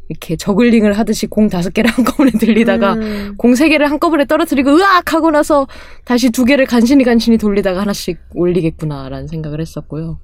[0.09, 3.35] 이렇게 저글링을 하듯이 공 다섯 개를 한꺼번에 들리다가 음.
[3.37, 5.67] 공세 개를 한꺼번에 떨어뜨리고 으악 하고 나서
[6.05, 10.19] 다시 두 개를 간신히 간신히 돌리다가 하나씩 올리겠구나라는 생각을 했었고요.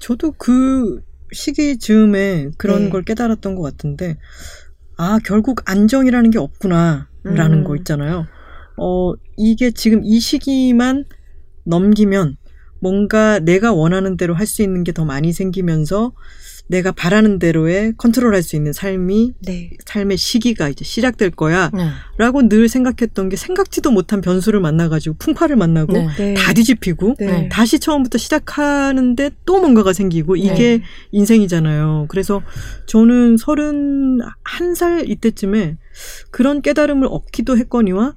[0.00, 1.02] 저도 그
[1.32, 2.90] 시기 즈음에 그런 네.
[2.90, 4.16] 걸 깨달았던 것 같은데,
[4.96, 7.06] 아, 결국 안정이라는 게 없구나라는
[7.52, 7.64] 음.
[7.64, 8.26] 거 있잖아요.
[8.78, 11.04] 어, 이게 지금 이 시기만
[11.64, 12.36] 넘기면
[12.80, 16.12] 뭔가 내가 원하는 대로 할 수 있는 게 더 많이 생기면서
[16.68, 19.70] 내가 바라는 대로의 컨트롤할 수 있는 삶이 네.
[19.86, 21.70] 삶의 시기가 이제 시작될 거야.
[21.74, 21.88] 네.
[22.18, 26.06] 라고 늘 생각했던 게 생각지도 못한 변수를 만나가지고 풍파를 만나고 네.
[26.18, 26.34] 네.
[26.34, 27.48] 다 뒤집히고 네.
[27.50, 30.82] 다시 처음부터 시작하는데 또 뭔가가 생기고 이게 네.
[31.12, 32.06] 인생이잖아요.
[32.08, 32.42] 그래서
[32.86, 35.76] 저는 서른 한 살 이때쯤에
[36.30, 38.14] 그런 깨달음을 얻기도 했거니와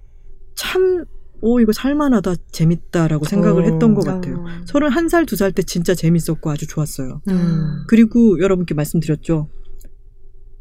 [0.53, 1.05] 참,
[1.41, 3.65] 오, 이거 살만하다, 재밌다라고 생각을 어.
[3.65, 4.37] 했던 것 같아요.
[4.37, 4.45] 어.
[4.65, 7.21] 서른 한 살, 두 살 때 진짜 재밌었고 아주 좋았어요.
[7.29, 7.83] 음.
[7.87, 9.49] 그리고 여러분께 말씀드렸죠.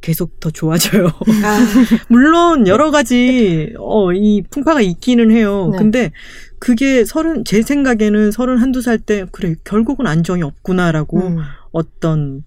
[0.01, 1.09] 계속 더 좋아져요.
[1.45, 1.59] 아,
[2.09, 5.68] 물론 여러 가지 어, 이 풍파가 있기는 해요.
[5.72, 5.78] 네.
[5.78, 6.12] 근데
[6.59, 11.39] 그게 서른 제 생각에는 서른 한두 살 때 그래 결국은 안정이 없구나라고 음.
[11.72, 12.45] 어떤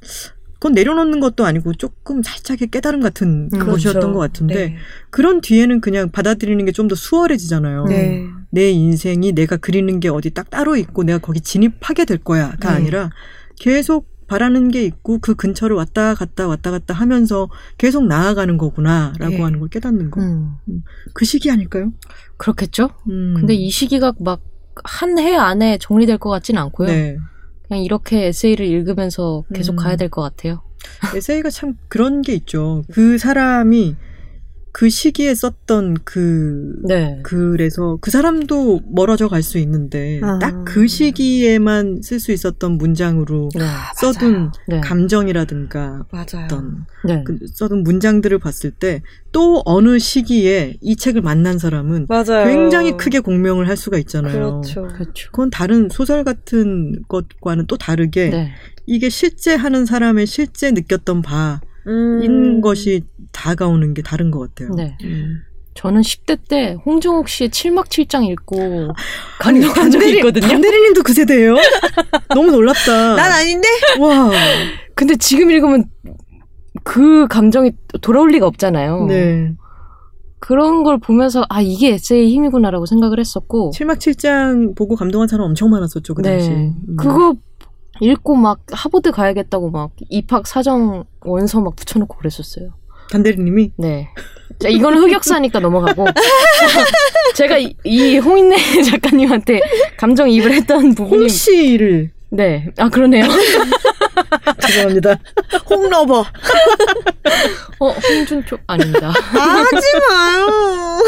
[0.63, 4.13] 그건 내려놓는 것도 아니고 조금 살짝의 깨달음 같은 음, 것이었던 그렇죠.
[4.13, 4.75] 것 같은데 네.
[5.09, 7.83] 그런 뒤에는 그냥 받아들이는 게 좀 더 수월해지잖아요.
[7.89, 8.25] 네.
[8.49, 12.75] 내 인생이 내가 그리는 게 어디 딱 따로 있고 내가 거기 진입하게 될 거야가 네.
[12.77, 13.09] 아니라
[13.59, 19.41] 계속 바라는 게 있고 그 근처를 왔다 갔다 왔다 갔다 하면서 계속 나아가는 거구나라고 네.
[19.41, 20.21] 하는 걸 깨닫는 거.
[20.21, 20.53] 음.
[21.13, 21.91] 그 시기 아닐까요?
[22.37, 22.89] 그렇겠죠?
[23.09, 23.33] 음.
[23.35, 24.41] 근데 이 시기가 막
[24.83, 26.87] 한 해 안에 정리될 것 같진 않고요.
[26.87, 27.17] 네.
[27.67, 29.75] 그냥 이렇게 에세이를 읽으면서 계속 음.
[29.77, 30.61] 가야 될 것 같아요.
[31.15, 32.83] 에세이가 참 그런 게 있죠.
[32.91, 33.95] 그 사람이
[34.75, 37.19] 그 시기에 썼던 그 네.
[37.23, 40.39] 그래서 그 사람도 멀어져 갈 수 있는데 아.
[40.39, 43.61] 딱그 시기에만 쓸 수 있었던 문장으로 네.
[44.01, 44.81] 써둔 네.
[44.81, 46.45] 감정이라든가 맞아요.
[46.45, 47.23] 어떤 네.
[47.23, 49.01] 그 써둔 문장들을 봤을 때
[49.31, 52.45] 또 어느 시기에 이 책을 만난 사람은 맞아요.
[52.45, 54.61] 굉장히 크게 공명을 할 수가 있잖아요.
[54.61, 54.87] 그렇죠.
[54.87, 55.31] 그렇죠.
[55.31, 58.51] 그건 다른 소설 같은 것과는 또 다르게 네.
[58.85, 62.61] 이게 실제 하는 사람의 실제 느꼈던 바 인 음.
[62.61, 64.75] 것이 다가오는 게 다른 것 같아요.
[64.75, 64.97] 네.
[65.03, 65.41] 음.
[65.75, 68.89] 저는 10대 때 홍정욱 씨의 7막 7장 읽고
[69.39, 70.47] 감동한 적이 있거든요.
[70.47, 71.55] 반대리님도 그 세대예요?
[72.33, 73.15] 너무 놀랍다.
[73.15, 73.67] 난 아닌데?
[73.99, 74.31] 와.
[74.95, 75.85] 근데 지금 읽으면
[76.83, 77.71] 그 감정이
[78.01, 79.05] 돌아올 리가 없잖아요.
[79.07, 79.53] 네.
[80.39, 85.69] 그런 걸 보면서 아 이게 에세이의 힘이구나라고 생각을 했었고 7막 7장 보고 감동한 사람 엄청
[85.69, 86.49] 많았었죠, 그 당시.
[86.49, 86.73] 네.
[86.89, 86.95] 음.
[86.97, 87.35] 그거
[88.01, 92.73] 읽고 막 하버드 가야겠다고 막 입학 사정 원서 막 붙여놓고 그랬었어요.
[93.11, 94.09] 반대리님이 네.
[94.59, 96.05] 자, 이거는 흑역사니까 넘어가고.
[97.35, 99.61] 제가 이, 이 홍인내 작가님한테
[99.97, 101.21] 감정이입을 했던 부분이.
[101.23, 102.71] 홍씨를 네.
[102.77, 103.25] 아, 그러네요.
[104.65, 105.19] 죄송합니다.
[105.69, 106.25] 홍러버.
[107.79, 109.09] 어, 홍준 쪽 아닙니다.
[109.09, 110.99] 하지 마요.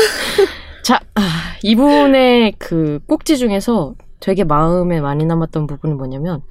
[0.84, 1.22] 자, 아,
[1.64, 6.42] 이분의 그 꼭지 중에서 되게 마음에 많이 남았던 부분이 뭐냐면,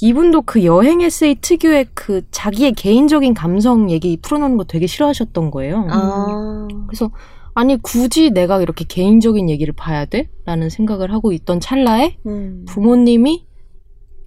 [0.00, 5.86] 이분도 그 여행 에세이 특유의 그 자기의 개인적인 감성 얘기 풀어놓는 거 되게 싫어하셨던 거예요.
[5.90, 6.68] 아.
[6.86, 7.10] 그래서
[7.54, 10.30] 아니 굳이 내가 이렇게 개인적인 얘기를 봐야 돼?
[10.44, 12.64] 라는 생각을 하고 있던 찰나에 음.
[12.68, 13.44] 부모님이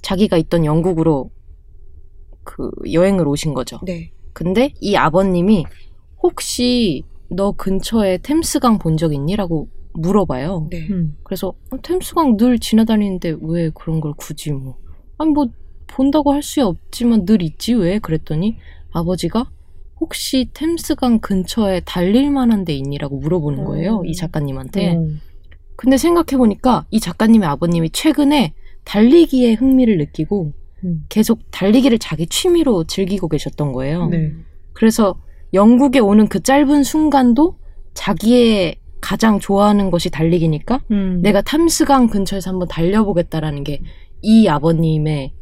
[0.02, 1.30] 자기가 있던 영국으로
[2.44, 3.80] 그 여행을 오신 거죠.
[3.86, 4.12] 네.
[4.34, 5.66] 근데 이 아버님이
[6.22, 9.36] 혹시 너 근처에 템스강 본 적 있니?
[9.38, 10.68] 라고 물어봐요.
[10.70, 10.88] 네.
[10.90, 11.16] 음.
[11.24, 14.76] 그래서 어, 템스강 늘 지나다니는데 왜 그런 걸 굳이 뭐
[15.18, 15.48] 아니 뭐
[15.92, 18.00] 본다고 할 수 없지만 늘 있지 왜?
[18.00, 18.58] 그랬더니
[18.92, 19.50] 아버지가
[20.00, 24.00] 혹시 템스강 근처에 달릴 만한 데 있니라고 물어보는 거예요.
[24.00, 24.06] 음.
[24.06, 24.96] 이 작가님한테.
[24.96, 25.22] 음.
[25.76, 31.06] 근데 생각해보니까 이 작가님의 아버님이 최근에 달리기에 흥미를 느끼고 음.
[31.10, 34.08] 계속 달리기를 자기 취미로 즐기고 계셨던 거예요.
[34.08, 34.32] 네.
[34.74, 35.20] 그래서
[35.54, 37.58] 영국에 오는 그 짧은 순간도
[37.94, 41.22] 자기의 가장 좋아하는 것이 달리기니까 음.
[41.22, 43.82] 내가 탐스강 근처에서 한번 달려보겠다라는 게
[44.22, 45.34] 이 아버님의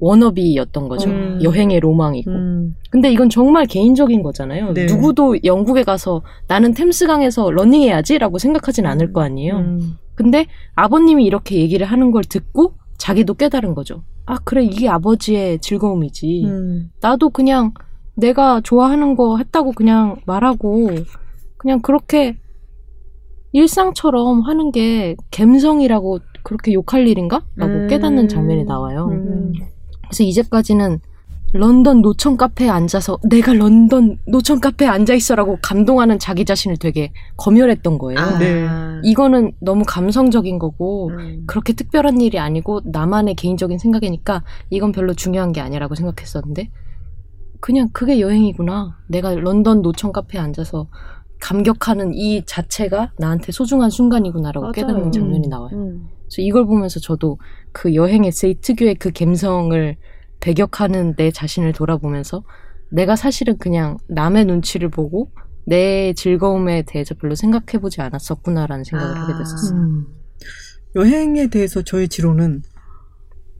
[0.00, 1.10] wannabe였던 거죠.
[1.10, 1.40] 음.
[1.42, 2.30] 여행의 로망이고.
[2.30, 2.74] 음.
[2.90, 4.72] 근데 이건 정말 개인적인 거잖아요.
[4.72, 4.86] 네.
[4.86, 9.56] 누구도 영국에 가서 나는 템스강에서 러닝해야지라고 생각하진 않을 거 아니에요.
[9.56, 9.98] 음.
[10.14, 14.02] 근데 아버님이 이렇게 얘기를 하는 걸 듣고 자기도 깨달은 거죠.
[14.26, 16.44] 아, 그래, 이게 아버지의 즐거움이지.
[16.46, 16.90] 음.
[17.00, 17.72] 나도 그냥
[18.14, 20.90] 내가 좋아하는 거 했다고 그냥 말하고
[21.56, 22.36] 그냥 그렇게
[23.52, 27.42] 일상처럼 하는 게 갬성이라고 그렇게 욕할 일인가?
[27.56, 27.88] 라고 음.
[27.88, 29.08] 깨닫는 장면이 나와요.
[30.08, 30.10] 음.
[30.10, 31.00] 그래서 이제까지는
[31.54, 37.96] 런던 노천 카페에 앉아서 내가 런던 노천 카페에 앉아 있어라고 감동하는 자기 자신을 되게 검열했던
[37.98, 38.20] 거예요.
[38.20, 38.38] 아.
[38.38, 38.66] 네.
[39.02, 41.44] 이거는 너무 감성적인 거고 음.
[41.46, 46.70] 그렇게 특별한 일이 아니고 나만의 개인적인 생각이니까 이건 별로 중요한 게 아니라고 생각했었는데
[47.60, 48.98] 그냥 그게 여행이구나.
[49.08, 50.88] 내가 런던 노천 카페에 앉아서
[51.40, 54.72] 감격하는 이 자체가 나한테 소중한 순간이구나라고 맞아요.
[54.72, 55.50] 깨닫는 장면이 음.
[55.50, 55.70] 나와요.
[55.72, 56.08] 음.
[56.28, 57.38] 그래서 이걸 보면서 저도
[57.72, 59.96] 그 여행 에세이 특유의 그 감성을
[60.40, 62.44] 배격하는 내 자신을 돌아보면서
[62.90, 65.30] 내가 사실은 그냥 남의 눈치를 보고
[65.66, 69.22] 내 즐거움에 대해서 별로 생각해보지 않았었구나라는 생각을 아.
[69.22, 69.78] 하게 됐었어요.
[69.78, 70.06] 음.
[70.96, 72.62] 여행에 대해서 저의 지론은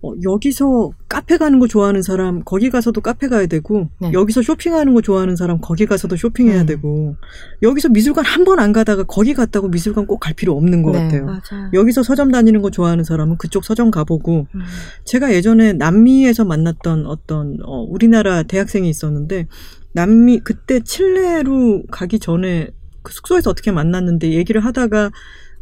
[0.01, 4.13] 어, 여기서 카페 가는 거 좋아하는 사람 거기 가서도 카페 가야 되고 네.
[4.13, 6.67] 여기서 쇼핑하는 거 좋아하는 사람 거기 가서도 쇼핑해야 음.
[6.67, 7.17] 되고
[7.63, 10.99] 여기서 미술관 한 번 안 가다가 거기 갔다고 미술관 꼭 갈 필요 없는 것 네.
[11.05, 11.27] 같아요.
[11.27, 11.71] 맞아.
[11.73, 14.61] 여기서 서점 다니는 거 좋아하는 사람은 그쪽 서점 가보고 음.
[15.05, 19.49] 제가 예전에 남미에서 만났던 어떤 어, 우리나라 대학생이 있었는데
[19.95, 22.69] 남미 그때 칠레로 가기 전에
[23.03, 25.11] 그 숙소에서 어떻게 만났는데 얘기를 하다가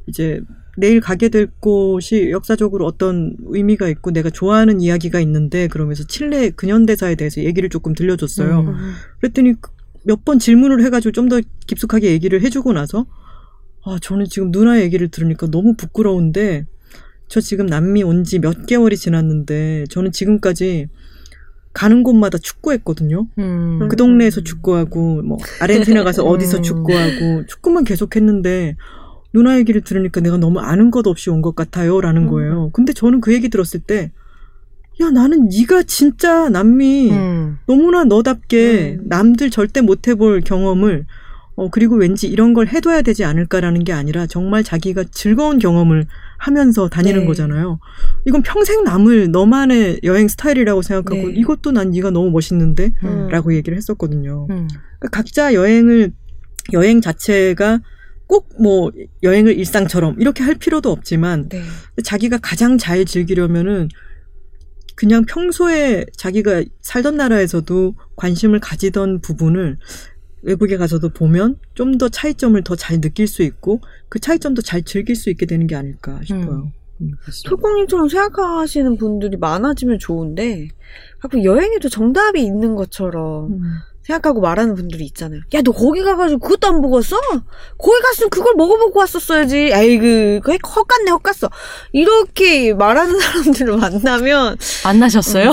[0.08, 0.40] 이제
[0.76, 7.14] 내일 가게 될 곳이 역사적으로 어떤 의미가 있고 내가 좋아하는 이야기가 있는데 그러면서 칠레 근현대사에
[7.14, 8.60] 대해서 얘기를 조금 들려줬어요.
[8.60, 8.92] 음.
[9.20, 9.54] 그랬더니
[10.04, 13.06] 몇 번 질문을 해가지고 좀 더 깊숙하게 얘기를 해주고 나서
[13.84, 16.66] 아 저는 지금 누나 얘기를 들으니까 너무 부끄러운데
[17.28, 20.88] 저 지금 남미 온 지 몇 개월이 지났는데 저는 지금까지
[21.72, 23.26] 가는 곳마다 축구했거든요.
[23.38, 23.88] 음.
[23.88, 26.62] 그 동네에서 축구하고 뭐 아르헨티나 가서 어디서 음.
[26.62, 28.76] 축구하고 축구만 계속했는데
[29.32, 32.28] 누나 얘기를 들으니까 내가 너무 아는 것 없이 온 것 같아요라는 음.
[32.30, 32.70] 거예요.
[32.72, 34.10] 근데 저는 그 얘기 들었을 때
[34.98, 37.58] 야 나는 네가 진짜 남미 음.
[37.66, 39.08] 너무나 너답게 음.
[39.08, 41.04] 남들 절대 못 해볼 경험을
[41.54, 46.06] 어 그리고 왠지 이런 걸 해둬야 되지 않을까라는 게 아니라 정말 자기가 즐거운 경험을
[46.38, 47.26] 하면서 다니는 네.
[47.26, 47.78] 거잖아요.
[48.26, 51.34] 이건 평생 남을 너만의 여행 스타일이라고 생각하고 네.
[51.34, 53.28] 이것도 난 네가 너무 멋있는데 음.
[53.28, 54.46] 라고 얘기를 했었거든요.
[54.50, 54.66] 음.
[54.98, 56.12] 그러니까 각자 여행을
[56.72, 57.80] 여행 자체가
[58.26, 58.90] 꼭 뭐
[59.22, 61.62] 여행을 일상처럼 이렇게 할 필요도 없지만 네.
[62.02, 63.88] 자기가 가장 잘 즐기려면은
[64.94, 69.78] 그냥 평소에 자기가 살던 나라에서도 관심을 가지던 부분을
[70.42, 75.14] 외국에 가서도 보면 좀 더 차이점을 더 잘 느낄 수 있고 그 차이점도 잘 즐길
[75.16, 76.72] 수 있게 되는 게 아닐까 싶어요.
[77.02, 77.12] 음.
[77.44, 80.68] 토콩님처럼 생각하시는 분들이 많아지면 좋은데
[81.18, 83.60] 가끔 여행에도 정답이 있는 것처럼 음.
[84.06, 85.40] 생각하고 말하는 분들이 있잖아요.
[85.54, 87.16] 야, 너 거기 가가지고 그것도 안 보고 왔어?
[87.76, 89.72] 거기 갔으면 그걸 먹어보고 왔었어야지.
[89.72, 91.50] 에이그, 그 헛갔네, 헛갔어.
[91.92, 95.50] 이렇게 말하는 사람들을 만나면 만나셨어요?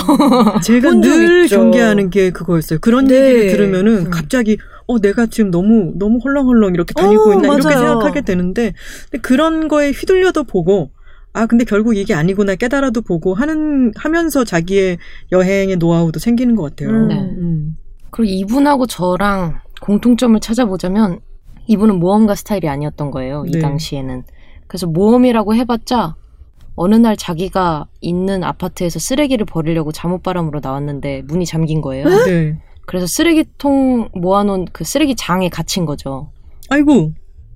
[0.63, 1.57] 제가 본적 늘 있죠.
[1.57, 2.77] 경계하는 게 그거였어요.
[2.79, 3.15] 그런 네.
[3.15, 4.11] 얘기를 들으면은 음.
[4.11, 7.87] 갑자기 어 내가 지금 너무 너무 헐렁헐렁 이렇게 다니고 어, 있나 이렇게 맞아요.
[7.87, 8.73] 생각하게 되는데
[9.21, 10.91] 그런 거에 휘둘려도 보고
[11.31, 14.97] 아 근데 결국 이게 아니구나 깨달아도 보고 하는 하면서 자기의
[15.31, 16.89] 여행의 노하우도 생기는 것 같아요.
[16.89, 17.07] 음.
[17.07, 17.15] 네.
[17.15, 17.77] 음.
[18.13, 21.19] 그리고 이분하고 저랑 공통점을 찾아보자면
[21.65, 23.43] 이분은 모험가 스타일이 아니었던 거예요.
[23.47, 23.59] 이 네.
[23.59, 24.23] 당시에는.
[24.67, 26.15] 그래서 모험이라고 해봤자
[26.75, 32.05] 어느 날 자기가 있는 아파트에서 쓰레기를 버리려고 잠옷바람으로 나왔는데 문이 잠긴 거예요.
[32.29, 32.59] 네.
[32.85, 36.29] 그래서 쓰레기통 모아놓은 그 쓰레기 장에 갇힌 거죠.
[36.69, 37.13] 아이고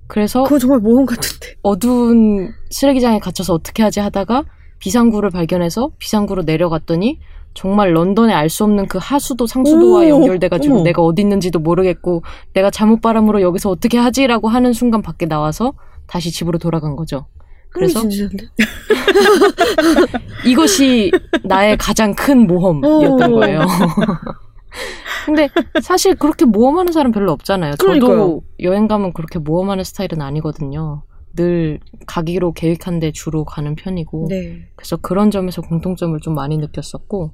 [0.08, 1.53] 그래서 그건 정말 모험 같은데.
[1.62, 4.43] 어두운 쓰레기장에 갇혀서 어떻게 하지 하다가
[4.80, 7.20] 비상구를 발견해서 비상구로 내려갔더니
[7.58, 10.84] 정말 런던에 알 수 없는 그 하수도 상수도와 오, 연결돼가지고.
[10.84, 12.22] 내가 어디 있는지도 모르겠고
[12.53, 15.74] 내가 잠옷바람으로 여기서 어떻게 하지라고 하는 순간 밖에 나와서
[16.05, 17.26] 다시 집으로 돌아간 거죠.
[17.70, 18.45] 그래서 진지한데?
[20.45, 21.12] 이것이
[21.43, 23.39] 나의 가장 큰 모험이었던 오.
[23.39, 23.62] 거예요.
[25.26, 25.49] 근데
[25.82, 27.74] 사실 그렇게 모험하는 사람 별로 없잖아요.
[27.80, 28.10] 그러니까요.
[28.10, 31.01] 저도 여행 가면 그렇게 모험하는 스타일은 아니거든요.
[31.36, 34.68] 늘 가기로 계획한 데 주로 가는 편이고 네.
[34.76, 37.32] 그래서 그런 점에서 공통점을 좀 많이 느꼈었고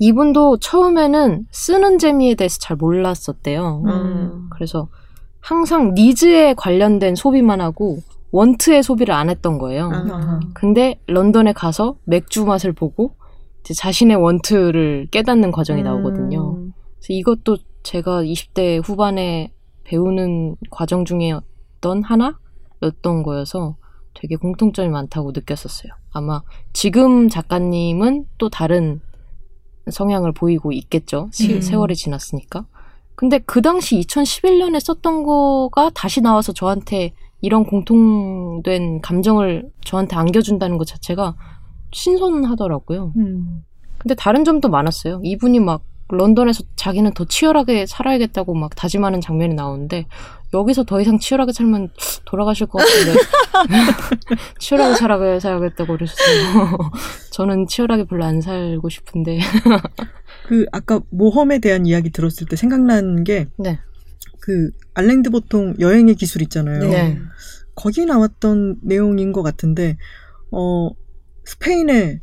[0.00, 3.82] 이분도 처음에는 쓰는 재미에 대해서 잘 몰랐었대요.
[3.84, 4.48] 음.
[4.50, 4.88] 그래서
[5.40, 7.98] 항상 니즈에 관련된 소비만 하고
[8.32, 9.90] 원트의 소비를 안 했던 거예요.
[9.92, 10.40] 아.
[10.54, 13.14] 근데 런던에 가서 맥주 맛을 보고
[13.62, 16.56] 자신의 원트를 깨닫는 과정이 나오거든요.
[16.56, 16.72] 음.
[16.94, 19.52] 그래서 이것도 제가 20대 후반에
[19.84, 23.76] 배우는 과정 중에 어떤 하나였던 거여서
[24.14, 25.92] 되게 공통점이 많다고 느꼈었어요.
[26.10, 26.40] 아마
[26.72, 29.00] 지금 작가님은 또 다른
[29.90, 31.28] 성향을 보이고 있겠죠.
[31.32, 31.60] 시- 음.
[31.60, 32.66] 세월이 지났으니까.
[33.14, 37.12] 근데 그 당시 2011년에 썼던 거가 다시 나와서 저한테
[37.42, 41.34] 이런 공통된 감정을 저한테 안겨준다는 것 자체가
[41.92, 43.12] 신선하더라고요.
[43.16, 43.64] 음.
[43.98, 45.20] 근데 다른 점도 많았어요.
[45.22, 45.82] 이분이 막
[46.16, 50.06] 런던에서 자기는 더 치열하게 살아야겠다고 막 다짐하는 장면이 나오는데
[50.52, 51.90] 여기서 더 이상 치열하게 살면
[52.24, 53.18] 돌아가실 것 같은데
[54.58, 56.78] 치열하게 살아야 살아야겠다고 그러셨어요.
[57.30, 59.38] 저는 치열하게 별로 안 살고 싶은데
[60.46, 63.78] 그 아까 모험에 대한 이야기 들었을 때 생각난 게 네.
[64.40, 66.80] 그 알랭드 보통 여행의 기술 있잖아요.
[66.80, 67.18] 네.
[67.76, 69.96] 거기 나왔던 내용인 것 같은데
[70.50, 70.90] 어
[71.44, 72.20] 스페인에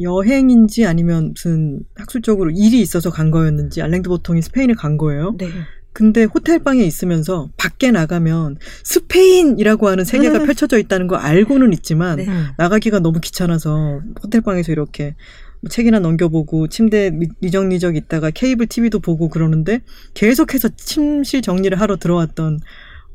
[0.00, 5.34] 여행인지 아니면 무슨 학술적으로 일이 있어서 간 거였는지 알랭드 보통이 스페인에 간 거예요.
[5.38, 5.48] 네.
[5.92, 10.46] 근데 호텔 방에 있으면서 밖에 나가면 스페인이라고 하는 세계가 음.
[10.46, 12.26] 펼쳐져 있다는 거 알고는 있지만 네.
[12.28, 12.48] 음.
[12.58, 15.14] 나가기가 너무 귀찮아서 호텔 방에서 이렇게
[15.62, 19.80] 뭐 책이나 넘겨보고 침대 미- 미적미적 있다가 케이블 TV도 보고 그러는데
[20.12, 22.60] 계속해서 침실 정리를 하러 들어왔던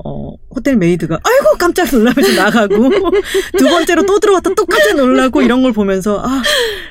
[0.03, 2.75] 어, 호텔 maid가 아이고 깜짝 놀라면서 나가고
[3.57, 6.41] 두 번째로 또 들어왔다 똑같이 놀라고 이런 걸 보면서 아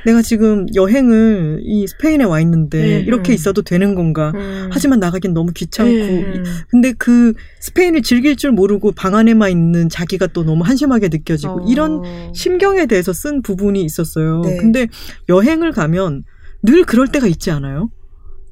[0.04, 3.04] 내가 지금 여행을 이 스페인에 와 있는데 음.
[3.06, 4.68] 이렇게 있어도 되는 건가 음.
[4.72, 6.44] 하지만 나가긴 너무 귀찮고 음.
[6.68, 11.66] 근데 그 스페인을 즐길 줄 모르고 방 안에만 있는 자기가 또 너무 한심하게 느껴지고 어.
[11.68, 12.02] 이런
[12.34, 14.42] 심경에 대해서 쓴 부분이 있었어요.
[14.42, 14.56] 네.
[14.56, 14.86] 근데
[15.28, 16.24] 여행을 가면
[16.62, 17.90] 늘 그럴 때가 있지 않아요?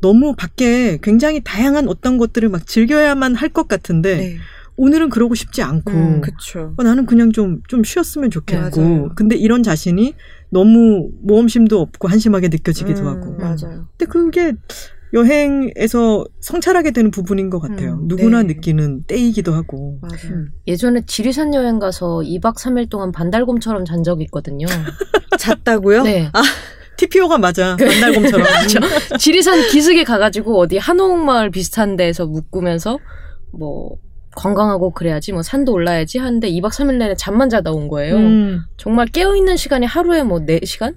[0.01, 4.37] 너무 밖에 굉장히 다양한 어떤 것들을 막 즐겨야만 할 것 같은데 네.
[4.77, 6.75] 오늘은 그러고 싶지 않고 음, 그쵸.
[6.77, 9.09] 어, 나는 그냥 좀, 좀 쉬었으면 좋겠고 맞아요.
[9.17, 10.15] 근데 이런 자신이
[10.51, 13.87] 너무 모험심도 없고 한심하게 느껴지기도 음, 하고 맞아요.
[13.97, 14.53] 근데 그게
[15.15, 17.95] 여행에서 성찰하게 되는 부분인 것 같아요.
[17.95, 18.55] 음, 누구나 네.
[18.55, 19.99] 느끼는 때이기도 하고.
[20.03, 20.37] 맞아요.
[20.37, 20.49] 음.
[20.67, 24.67] 예전에 지리산 여행 가서 2박 3일 동안 반달곰처럼 잔 적이 있거든요.
[25.39, 26.03] 잤다고요?
[26.03, 26.31] 네.
[26.99, 27.77] TPO가 맞아.
[27.81, 28.47] 만날곰처럼.
[29.19, 32.99] 지리산 기슭에 가가지고 어디 한옥마을 비슷한 데에서 묶으면서
[33.53, 33.97] 뭐
[34.37, 38.17] 관광하고 그래야지 뭐 산도 올라야지 하는데 2박 3일 내내 잠만 자다 온 거예요.
[38.17, 38.63] 음.
[38.77, 40.95] 정말 깨어있는 시간이 하루에 뭐 4시간?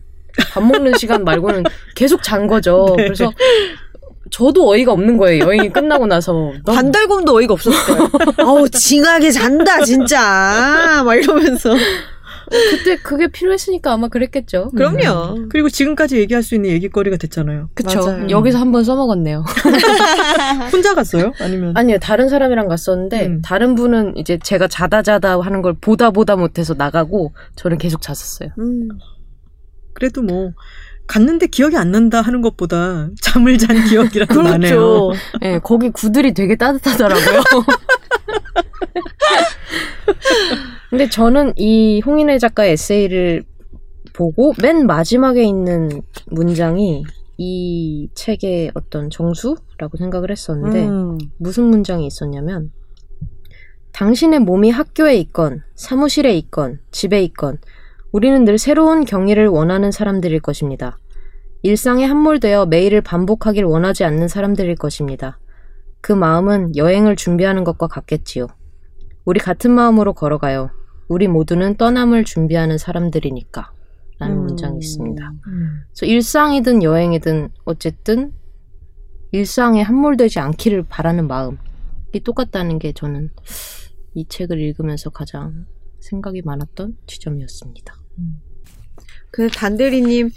[0.51, 1.63] 밥 먹는 시간 말고는
[1.95, 2.93] 계속 잔 거죠.
[2.97, 3.03] 네.
[3.03, 3.31] 그래서
[4.31, 5.43] 저도 어이가 없는 거예요.
[5.43, 6.53] 여행이 끝나고 나서.
[6.65, 8.09] 반달곰도 어이가 없었어요.
[8.45, 11.01] 어우, 징하게 잔다, 진짜.
[11.05, 11.75] 막 이러면서.
[12.51, 14.69] 그때 그게 필요했으니까 아마 그랬겠죠.
[14.75, 15.47] 그럼요.
[15.49, 17.69] 그리고 지금까지 얘기할 수 있는 얘기거리가 됐잖아요.
[17.73, 17.99] 그쵸.
[18.05, 18.27] 맞아요.
[18.29, 19.43] 여기서 한 번 써먹었네요.
[20.71, 21.31] 혼자 갔어요?
[21.39, 21.73] 아니면?
[21.75, 23.41] 아니요, 다른 사람이랑 갔었는데, 음.
[23.43, 28.49] 다른 분은 이제 제가 자다 자다 하는 걸 보다 보다 못해서 나가고, 저는 계속 잤었어요.
[28.59, 28.89] 음.
[29.93, 30.51] 그래도 뭐
[31.07, 34.49] 갔는데 기억이 안 난다 하는 것보다 잠을 잔 기억이라도 그렇죠.
[34.49, 35.09] 나네요.
[35.43, 37.41] 예, 거기 구들이 되게 따뜻하더라고요.
[40.89, 43.43] 근데 저는 이 홍인혜 작가의 에세이를
[44.13, 47.03] 보고 맨 마지막에 있는 문장이
[47.37, 51.17] 이 책의 어떤 정수라고 생각을 했었는데, 음.
[51.37, 52.71] 무슨 문장이 있었냐면
[53.93, 57.57] 당신의 몸이 학교에 있건 사무실에 있건 집에 있건
[58.11, 60.97] 우리는 늘 새로운 경의를 원하는 사람들일 것입니다.
[61.63, 65.39] 일상에 함몰되어 매일을 반복하길 원하지 않는 사람들일 것입니다.
[66.01, 68.47] 그 마음은 여행을 준비하는 것과 같겠지요.
[69.25, 70.71] 우리 같은 마음으로 걸어가요.
[71.07, 73.71] 우리 모두는 떠남을 준비하는 사람들이니까.
[74.19, 74.45] 라는 음.
[74.45, 75.33] 문장이 있습니다.
[75.47, 75.81] 음.
[75.89, 78.33] 그래서 일상이든 여행이든 어쨌든
[79.31, 81.57] 일상에 함몰되지 않기를 바라는 마음이
[82.23, 83.29] 똑같다는 게 저는
[84.13, 85.65] 이 책을 읽으면서 가장
[85.99, 87.95] 생각이 많았던 지점이었습니다.
[89.31, 90.29] 그 단대리님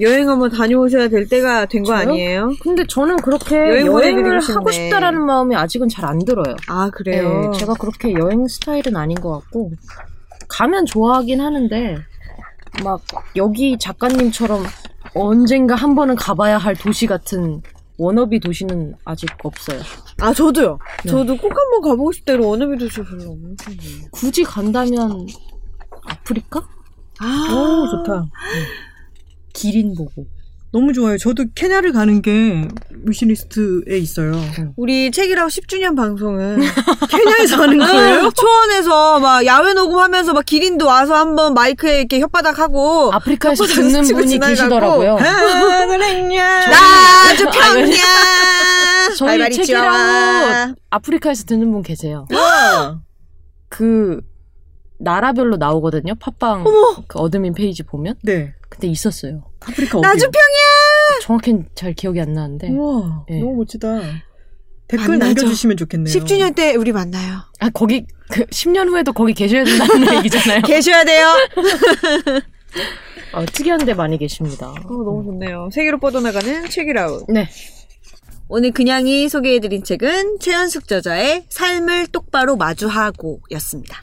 [0.00, 1.92] 여행 한번 다녀오셔야 될 때가 된 거?
[1.92, 2.52] 아니에요?
[2.62, 4.40] 근데 저는 그렇게 여행 여행을.
[4.40, 6.54] 하고 싶다라는 마음이 아직은 잘 안 들어요.
[6.68, 7.50] 아 그래요.
[7.52, 9.72] 네, 제가 그렇게 여행 스타일은 아닌 것 같고
[10.48, 11.98] 가면 좋아하긴 하는데
[12.84, 13.00] 막
[13.36, 14.64] 여기 작가님처럼
[15.14, 17.60] 언젠가 한 번은 가봐야 할 도시 같은
[17.98, 19.80] 워너비 도시는 아직 없어요.
[20.20, 20.78] 아 저도요.
[21.04, 21.10] 네.
[21.10, 24.06] 저도 꼭 한번 가보고 싶대로 원어비도 저 별로 없는 편이에요.
[24.12, 25.26] 굳이 간다면
[26.06, 26.60] 아프리카?
[27.18, 28.24] 아 오, 좋다.
[29.52, 30.26] 기린 보고.
[30.72, 31.18] 너무 좋아요.
[31.18, 32.68] 저도 케냐를 가는 게
[33.04, 34.40] 위시리스트에 있어요.
[34.76, 36.60] 우리 책이라고 10주년 방송은
[37.10, 38.30] 케냐에서 하는 거예요?
[38.30, 44.38] 초원에서 막 야외 녹음하면서 막 기린도 와서 한번 마이크에 이렇게 혓바닥 하고 아프리카에서 듣는 분이.
[44.38, 45.18] 계시더라고요.
[45.18, 46.66] 행냐.
[46.70, 50.74] 나주 아니, 평야 저희 책이라고.
[50.90, 52.28] 아프리카에서 듣는 분 계세요.
[52.32, 53.00] 와.
[53.68, 54.20] 그
[55.00, 56.14] 나라별로 나오거든요.
[56.14, 56.62] 팟빵
[57.08, 58.14] 그 admin 페이지 보면.
[58.22, 58.54] 네.
[58.70, 59.42] 근데 있었어요.
[59.60, 60.06] 아프리카 어디?
[60.06, 62.68] 나주 평야 정확히는 잘 기억이 안 나는데.
[62.70, 63.40] 우와, 네.
[63.40, 64.00] 너무 멋지다.
[64.88, 65.42] 댓글 만나죠.
[65.42, 66.12] 남겨주시면 좋겠네요.
[66.14, 67.42] 10주년 때 우리 만나요.
[67.60, 70.62] 아 거기 그 10년 후에도 거기 계셔야 된다는 얘기잖아요.
[70.62, 71.26] 계셔야 돼요.
[73.32, 74.70] 어, 특이한 데 많이 계십니다.
[74.70, 75.68] 어, 너무 좋네요.
[75.72, 77.26] 세계로 뻗어나가는 책이라우.
[77.28, 77.48] 네.
[78.48, 84.00] 오늘 그냥이 소개해드린 책은 최연숙 저자의 삶을 똑바로 마주하고 였습니다.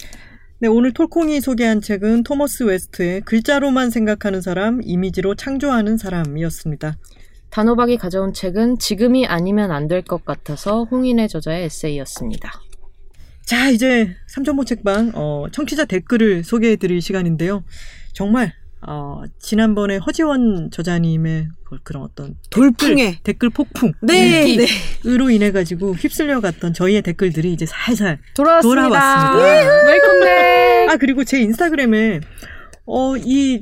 [0.59, 6.97] 네, 오늘 톨콩이 소개한 책은 토머스 웨스트의 글자로만 생각하는 사람, 이미지로 창조하는 사람이었습니다.
[7.51, 12.51] 단호박이 가져온 책은 지금이 아니면 안 될 것 같아서 홍인혜 저자의 에세이였습니다.
[13.45, 17.63] 자, 이제 삼천포 책방 어, 청취자 댓글을 소개해드릴 시간인데요.
[18.13, 18.53] 정말
[18.89, 23.19] 어, 지난번에 허지원 저자님의 그- 그런 어떤 돌풍에.
[23.23, 24.65] 댓글 폭풍 네, 네.
[25.05, 28.85] 으로 인해 가지고 휩쓸려 갔던 저희의 댓글들이 이제 살살 돌아왔습니다.
[28.89, 29.85] 돌아왔습니다.
[29.85, 30.89] 웰컴백.
[30.89, 32.21] 아 그리고 제 인스타그램에
[32.85, 33.61] 어이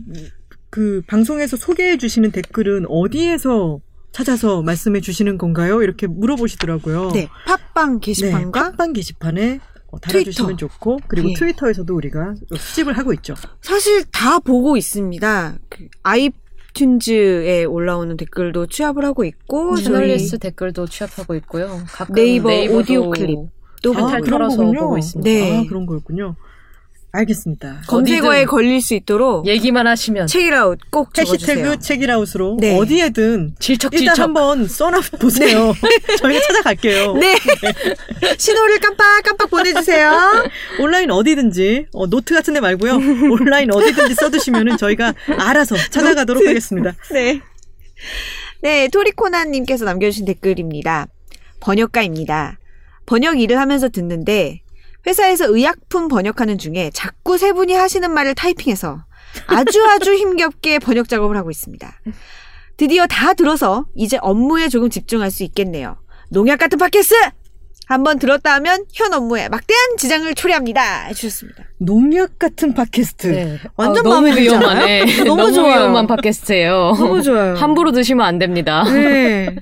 [0.69, 3.80] 그 방송에서 소개해 주시는 댓글은 어디에서
[4.11, 5.82] 찾아서 말씀해 주시는 건가요?
[5.82, 7.11] 이렇게 물어보시더라고요.
[7.13, 7.28] 네,
[7.73, 10.68] 팟빵 네, 게시판과 팟빵 게시판에 어, 달아주시면 트위터.
[10.68, 11.34] 좋고 그리고 예.
[11.34, 13.36] 트위터에서도 우리가 수집을 하고 있죠.
[13.62, 15.58] 사실 다 보고 있습니다.
[15.70, 21.82] 그 아이튠즈에 올라오는 댓글도 취합을 하고 있고 저희 채널리스 댓글도 취합하고 있고요.
[21.88, 23.38] 가끔 네이버 오디오 클립.
[23.82, 24.80] 또 아, 탈 그런 거군요.
[24.80, 25.30] 보고 있습니다.
[25.30, 25.60] 네.
[25.60, 26.36] 아, 그런 거였군요.
[27.16, 27.82] 알겠습니다.
[27.88, 31.57] 검색어에 걸릴 수 있도록 얘기만 하시면 책이라웃 꼭 적어주세요.
[31.57, 32.78] 해시태그 책이라웃으로 네.
[32.78, 34.01] 어디에든 질척질척.
[34.03, 35.74] 일단 한번 써놔 보세요.
[36.20, 37.13] 저희가 찾아갈게요.
[37.20, 37.36] 네.
[38.38, 40.11] 신호를 깜빡깜빡 보내주세요.
[40.80, 42.95] 온라인 어디든지 어, 노트 같은 데 말고요.
[43.32, 46.49] 온라인 어디든지 써두시면은 저희가 알아서 찾아가도록 노트.
[46.49, 46.93] 하겠습니다.
[47.11, 47.41] 네.
[48.61, 51.07] 네, 토리코나님께서 남겨주신 댓글입니다.
[51.59, 52.59] 번역가입니다.
[53.05, 54.61] 번역 일을 하면서 듣는데
[55.08, 59.06] 회사에서 의약품 번역하는 중에 자꾸 세 분이 하시는 말을 타이핑해서
[59.47, 62.01] 아주 아주 힘겹게 번역 작업을 하고 있습니다.
[62.78, 65.97] 드디어 다 들어서 이제 업무에 조금 집중할 수 있겠네요.
[66.30, 67.16] 농약 같은 팟캐스트!
[67.88, 71.06] 한번 들었다 하면 현 업무에 막대한 지장을 초래합니다.
[71.06, 71.66] 해주셨습니다.
[71.78, 73.28] 농약 같은 팟캐스트.
[73.28, 73.60] 네.
[73.76, 75.06] 완전 아, 마음에 너무 위험하네.
[75.24, 75.82] 너무 너무 좋아요.
[75.82, 76.93] 위험한 팟캐스트예요.
[77.24, 77.53] 좋아요.
[77.62, 78.84] 함부로 드시면 안 됩니다.
[78.86, 79.56] 네.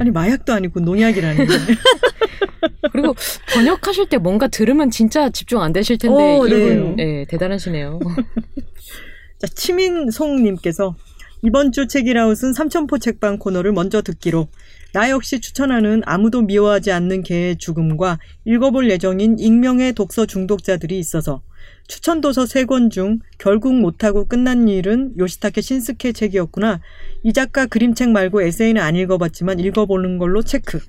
[0.00, 1.46] 아니 마약도 아니고 농약이라니.
[2.92, 3.14] 그리고
[3.52, 6.56] 번역하실 때 뭔가 들으면 진짜 집중 안 되실 텐데 어, 네.
[6.56, 7.98] 이분 네, 대단하시네요.
[9.38, 10.96] 자, 치민송님께서
[11.42, 14.48] 이번 주 책이라웃은 삼천포 책방 코너를 먼저 듣기로
[14.92, 21.42] 나 역시 추천하는 아무도 미워하지 않는 개의 죽음과 읽어볼 예정인 익명의 독서 중독자들이 있어서
[21.88, 26.80] 추천 도서 세 권 중 결국 못하고 끝난 일은 요시타케 신스케 책이었구나.
[27.22, 30.80] 이 작가 그림책 말고 에세이는 안 읽어봤지만 읽어보는 걸로 체크.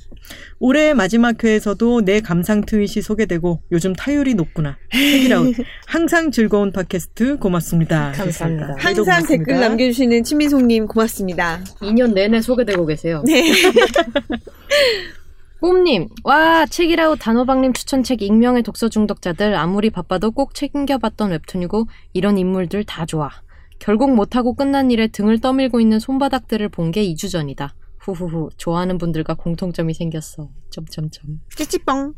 [0.59, 4.77] 올해의 마지막 회에서도 내 감상 트윗이 소개되고 요즘 타율이 높구나.
[4.91, 5.55] 책이라웃.
[5.87, 8.11] 항상 즐거운 팟캐스트 고맙습니다.
[8.11, 8.75] 감사합니다.
[8.77, 9.27] 항상 고맙습니다.
[9.45, 11.63] 댓글 남겨주시는 치미송님 고맙습니다.
[11.81, 13.23] 2년 내내 소개되고 계세요.
[13.25, 13.51] 네.
[15.61, 22.85] 뽐님, 와, 책이라웃 단호박님 추천책 익명의 독서 중독자들 아무리 바빠도 꼭 챙겨봤던 웹툰이고 이런 인물들
[22.85, 23.29] 다 좋아.
[23.77, 27.75] 결국 못하고 끝난 일에 등을 떠밀고 있는 손바닥들을 본 게 2주 전이다.
[27.99, 30.49] 후후후, 좋아하는 분들과 공통점이 생겼어.
[30.69, 31.41] 점점점.
[31.55, 32.13] 찌찌뻥.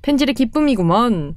[0.00, 1.36] 펜질의 기쁨이구먼.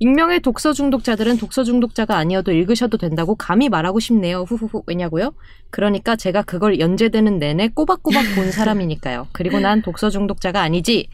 [0.00, 4.42] 익명의 독서 중독자들은 독서 중독자가 아니어도 읽으셔도 된다고 감히 말하고 싶네요.
[4.42, 4.84] 후후후.
[4.86, 5.34] 왜냐고요?
[5.70, 9.28] 그러니까 제가 그걸 연재되는 내내 꼬박꼬박 본 사람이니까요.
[9.32, 11.08] 그리고 난 독서 중독자가 아니지.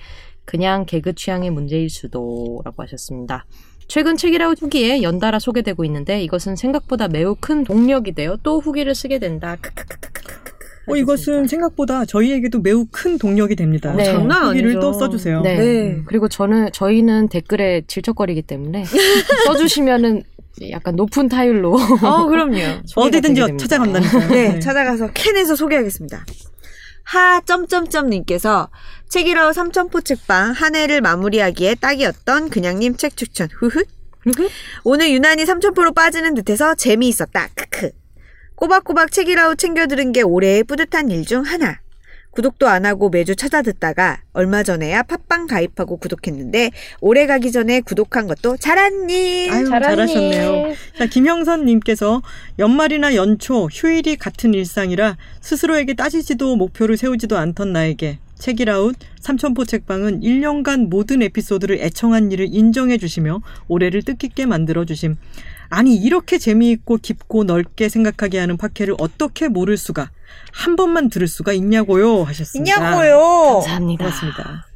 [0.45, 2.61] 그냥 개그 취향의 문제일 수도.
[2.65, 3.47] 라고 하셨습니다.
[3.89, 9.19] 최근 책이라웃 후기에 연달아 소개되고 있는데 이것은 생각보다 매우 큰 동력이 되어 또 후기를 쓰게
[9.19, 9.57] 된다.
[9.61, 10.14] 크크크크크크크
[10.87, 11.47] 어, 이것은.
[11.47, 13.93] 생각보다 저희에게도 매우 큰 동력이 됩니다.
[13.95, 14.05] 네.
[14.05, 14.81] 장난 아니죠.
[14.81, 15.41] 또 써주세요.
[15.43, 15.57] 네.
[15.57, 16.03] 네.
[16.07, 18.85] 그리고 저는 저희는 댓글에 질척거리기 때문에
[19.47, 20.23] 써주시면은
[20.71, 22.59] 약간 높은 타율로 어, 그럼요.
[22.97, 23.57] 어디든지.
[23.59, 24.29] 찾아간다니까요.
[24.31, 26.25] 네, 찾아가서 캔에서 소개하겠습니다.
[27.05, 28.71] 하 점점점 님께서
[29.11, 33.85] 책이라우 삼천포 책방 한 해를 마무리하기에 딱이었던 그냥님 책 추천 후훗
[34.85, 37.91] 오늘 유난히 삼천포로 빠지는 듯해서 재미있었다 크크
[38.57, 41.81] 꼬박꼬박 책이라우 챙겨 들은 게 올해의 뿌듯한 일 중 하나
[42.31, 48.27] 구독도 안 하고 매주 찾아 듣다가 얼마 전에야 팟빵 가입하고 구독했는데 올해 가기 전에 구독한
[48.27, 50.75] 것도 잘한 일 아유, 잘하셨네요.
[50.99, 52.23] 자, 김형선 님께서
[52.59, 60.89] 연말이나 연초 휴일이 같은 일상이라 스스로에게 따지지도 목표를 세우지도 않던 나에게 책이라웃 삼천포 책방은 1년간
[60.89, 65.17] 모든 에피소드를 애청한 일을 인정해 주시며 올해를 뜻깊게 만들어 주심.
[65.69, 70.11] 아니 이렇게 재미있고 깊고 넓게 생각하게 하는 팟캐를 어떻게 모를 수가
[70.53, 72.75] 한 번만 들을 수가 있냐고요 하셨습니다.
[72.77, 74.05] 있냐고요 감사합니다.
[74.05, 74.74] 고맙습니다.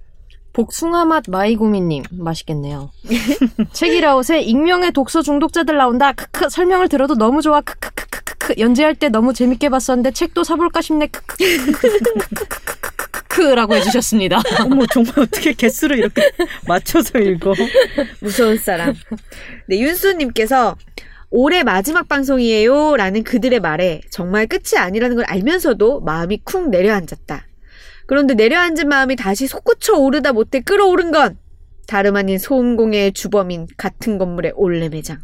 [0.58, 2.90] 복숭아 맛 마이구미님 맛있겠네요.
[3.72, 6.10] 책이라웃에 익명의 독서 중독자들 나온다.
[6.10, 7.60] 크크 설명을 들어도 너무 좋아.
[7.60, 11.06] 크크크크크크 연재할 때 너무 재밌게 봤었는데 책도 사볼까 싶네.
[11.06, 14.42] 크크크크크크크크라고 해주셨습니다.
[14.64, 16.28] 어머 정말 어떻게 개수를 이렇게
[16.66, 17.54] 맞춰서 읽어?
[18.18, 18.94] 무서운 사람.
[19.68, 20.74] 네, 윤수님께서
[21.30, 22.96] 올해 마지막 방송이에요.
[22.96, 27.44] 라는 그들의 말에 정말 끝이 아니라는 걸 알면서도 마음이 쿵 내려앉았다.
[28.08, 31.36] 그런데 내려앉은 마음이 다시 솟구쳐 오르다 못해 끌어오른 건
[31.86, 35.18] 다름 아닌 소음공해의 주범인 같은 건물의 올레 매장.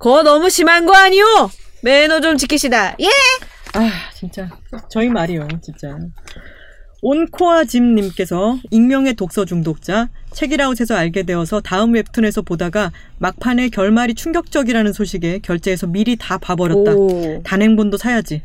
[0.00, 1.24] 거 너무 심한 거 아니오?
[1.84, 2.96] 매너 좀 지키시다.
[3.00, 3.06] 예!
[3.74, 4.50] 아 진짜
[4.90, 5.96] 저희 말이요 진짜
[7.00, 15.38] 온코아 짐님께서 익명의 독서 중독자 책이라웃에서 알게 되어서 다음 웹툰에서 보다가 막판에 결말이 충격적이라는 소식에
[15.38, 17.42] 결제해서 미리 다 봐버렸다 오.
[17.44, 18.42] 단행본도 사야지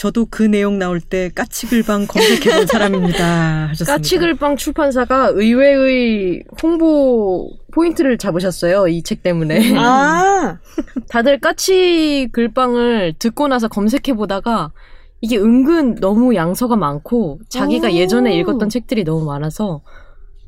[0.00, 8.88] 저도 그 내용 나올 때 까치글방 검색해본 사람입니다 하셨습니다 까치글방 출판사가 의외의 홍보 포인트를 잡으셨어요.
[8.88, 9.76] 이 책 때문에.
[9.76, 10.56] 아,
[11.10, 14.72] 다들 까치글방을 듣고 나서 검색해 보다가
[15.20, 17.90] 이게 은근 너무 양서가 많고 자기가 오.
[17.90, 19.82] 예전에 읽었던 책들이 너무 많아서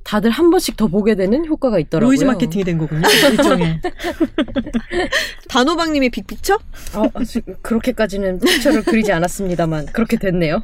[0.05, 2.09] 다들 한 번씩 더 보게 되는 효과가 있더라고요.
[2.09, 3.81] 노이즈 마케팅이 된 거군요 일종의
[5.49, 6.55] 단호박님의 빅픽처?
[6.55, 7.03] 어,
[7.63, 10.63] 그렇게까지는 픽처를 그리지 않았습니다만 그렇게 됐네요.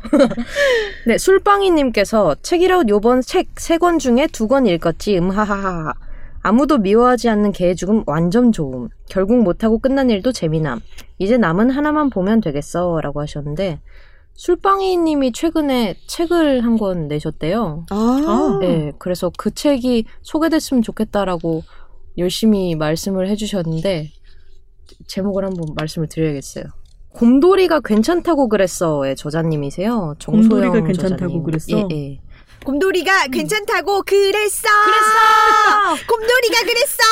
[1.06, 5.18] 네, 술빵이님께서 책이라웃 요번 책 세 권 중에 두 권 읽었지.
[5.18, 5.92] 음하하하.
[6.40, 8.88] 아무도 미워하지 않는 개의 죽음 완전 좋음.
[9.10, 10.80] 결국 못하고 끝난 일도 재미남.
[11.18, 13.00] 이제 남은 하나만 보면 되겠어.
[13.02, 13.80] 라고 하셨는데,
[14.42, 17.86] 술빵이님이 최근에 책을 한 권 내셨대요.
[17.90, 21.64] 아, 네, 그래서 그 책이 소개됐으면 좋겠다라고
[22.18, 24.12] 열심히 말씀을 해주셨는데,
[25.08, 26.64] 제목을 한번 말씀을 드려야겠어요.
[27.14, 30.14] 곰돌이가 괜찮다고 그랬어의 저자님이세요.
[30.20, 31.42] 정소영 곰돌이가 괜찮다고 저자님.
[31.42, 31.76] 그랬어?
[31.76, 32.20] 예, 예.
[32.64, 34.68] 곰돌이가 괜찮다고 그랬어.
[34.84, 36.06] 그랬어!
[36.06, 37.02] 곰돌이가 그랬어.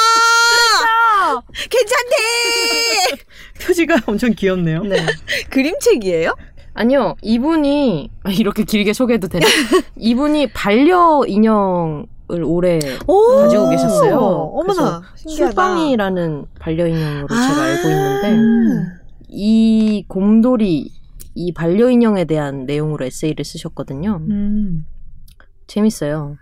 [1.70, 3.24] 괜찮대.
[3.66, 4.82] 표지가 엄청 귀엽네요.
[4.84, 5.04] 네.
[5.50, 6.34] 그림책이에요?
[6.76, 9.46] 아니요, 이분이 아, 이렇게 길게 소개해도 되나?
[9.96, 14.18] 이분이 반려인형 을 오래 오, 가지고 계셨어요.
[14.18, 15.52] 어머나, 신기하다.
[15.52, 18.86] 술빵이라는 반려인형으로 제가 알고 있는데 음.
[19.28, 20.90] 이 곰돌이
[21.36, 24.22] 이 반려인형에 대한 내용으로 에세이를 쓰셨거든요.
[24.28, 24.86] 음.
[25.68, 26.36] 재밌어요.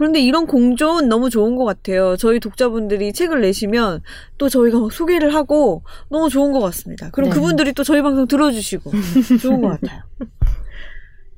[0.00, 2.16] 그런데 이런 공존 너무 좋은 것 같아요.
[2.16, 4.00] 저희 독자분들이 책을 내시면
[4.38, 7.10] 또 저희가 막 소개를 하고 너무 좋은 것 같습니다.
[7.10, 7.34] 그럼 네.
[7.34, 8.92] 그분들이 또 저희 방송 들어주시고
[9.42, 10.00] 좋은 것 같아요.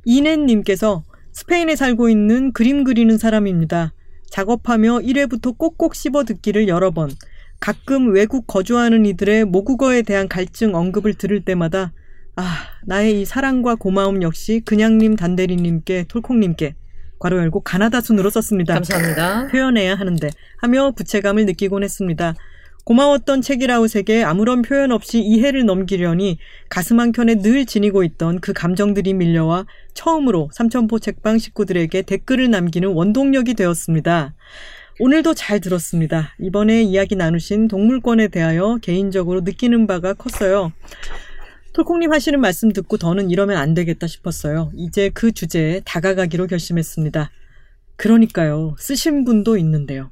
[0.05, 1.03] 이넨님께서
[1.33, 3.95] 스페인에 살고 있는 그림 그리는 사람입니다.
[4.31, 7.11] 작업하며 1회부터 꼭꼭 씹어 듣기를 여러 번.
[7.59, 11.93] 가끔 외국 거주하는 이들의 모국어에 대한 갈증 언급을 들을 때마다
[12.37, 12.45] 아,
[12.87, 16.77] 나의 이 사랑과 고마움 역시 그냥님 단대리님께 톨콩님께
[17.23, 18.75] 괄호 열고 가나다 순으로 썼습니다.
[18.75, 19.47] 감사합니다.
[19.47, 22.35] 표현해야 하는데 하며 부채감을 느끼곤 했습니다.
[22.85, 29.67] 고마웠던 책이라웃에게 아무런 표현 없이 이해를 넘기려니 가슴 한켠에 늘 지니고 있던 그 감정들이 밀려와
[29.95, 34.35] 처음으로 삼천포 책방 식구들에게 댓글을 남기는 원동력이 되었습니다.
[34.99, 36.35] 오늘도 잘 들었습니다.
[36.41, 40.73] 이번에 이야기 나누신 동물권에 대하여 개인적으로 느끼는 바가 컸어요.
[41.73, 44.71] 톨콩님 하시는 말씀 듣고 더는 이러면 안 되겠다 싶었어요.
[44.77, 47.31] 이제 그 주제에 다가가기로 결심했습니다.
[47.97, 48.75] 그러니까요.
[48.79, 50.11] 쓰신 분도 있는데요.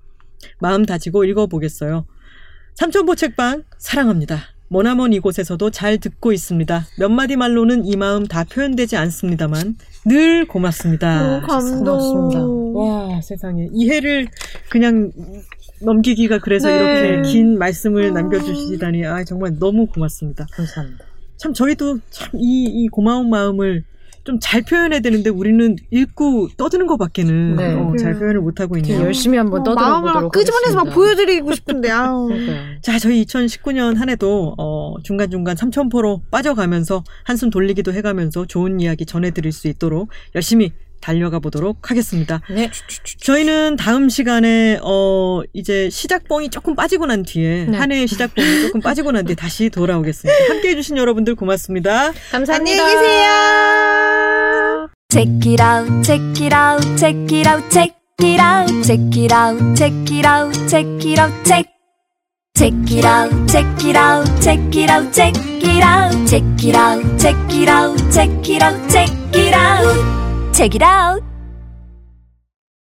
[0.59, 2.07] 마음 다지고 읽어보겠어요.
[2.75, 4.39] 삼천포 책방 사랑합니다.
[4.69, 6.87] 머나먼 이곳에서도 잘 듣고 있습니다.
[6.99, 11.41] 몇 마디 말로는 이 마음 다 표현되지 않습니다만 늘 고맙습니다.
[11.41, 11.91] 고맙습니다.
[12.75, 14.29] 와 세상에 이해를
[14.71, 15.11] 그냥
[15.83, 16.77] 넘기기가 그래서 네.
[16.77, 18.13] 이렇게 긴 말씀을 아.
[18.13, 20.47] 남겨주시다니 아 정말 너무 고맙습니다.
[20.53, 21.10] 감사합니다.
[21.41, 23.85] 참 저희도 참 이 이 고마운 마음을
[24.25, 27.75] 좀 잘 표현해야 되는데 우리는 읽고 떠드는 것밖에는 네.
[27.75, 29.01] 어, 잘 표현을 못 하고 있네요.
[29.01, 30.95] 열심히 한번 떠들어 마음을 막 보도록 끄집어내서 막.
[30.95, 32.27] 보여드리고 싶은데 아우.
[32.29, 32.59] 그러니까요.
[32.83, 39.07] 자, 저희 2019년 한 해도 어, 중간 중간 삼천포로 빠져가면서 한숨 돌리기도 해가면서 좋은 이야기
[39.07, 42.41] 전해드릴 수 있도록 열심히 달려가 보도록 하겠습니다.
[42.51, 42.71] 네.
[43.21, 47.77] 저희는 다음 시간에 어 이제 시작봉이 조금 빠지고 난 뒤에 네.
[47.77, 50.45] 한 해의 시작봉이 조금 빠지고 난 뒤에 다시 돌아오겠습니다.
[50.53, 52.13] 함께 해 주신 여러분들 고맙습니다.
[52.31, 52.83] 감사합니다.
[52.83, 53.31] 안녕히 계세요.
[55.13, 59.77] Check it out, check it out, check it out, check it out, check it out,
[59.77, 61.67] check it out, check it out, check.
[62.57, 65.35] Check it out, check it out, check it out, check
[65.65, 70.20] it out, check it out, check it out, check it out, check it out,
[70.61, 71.30] check it out.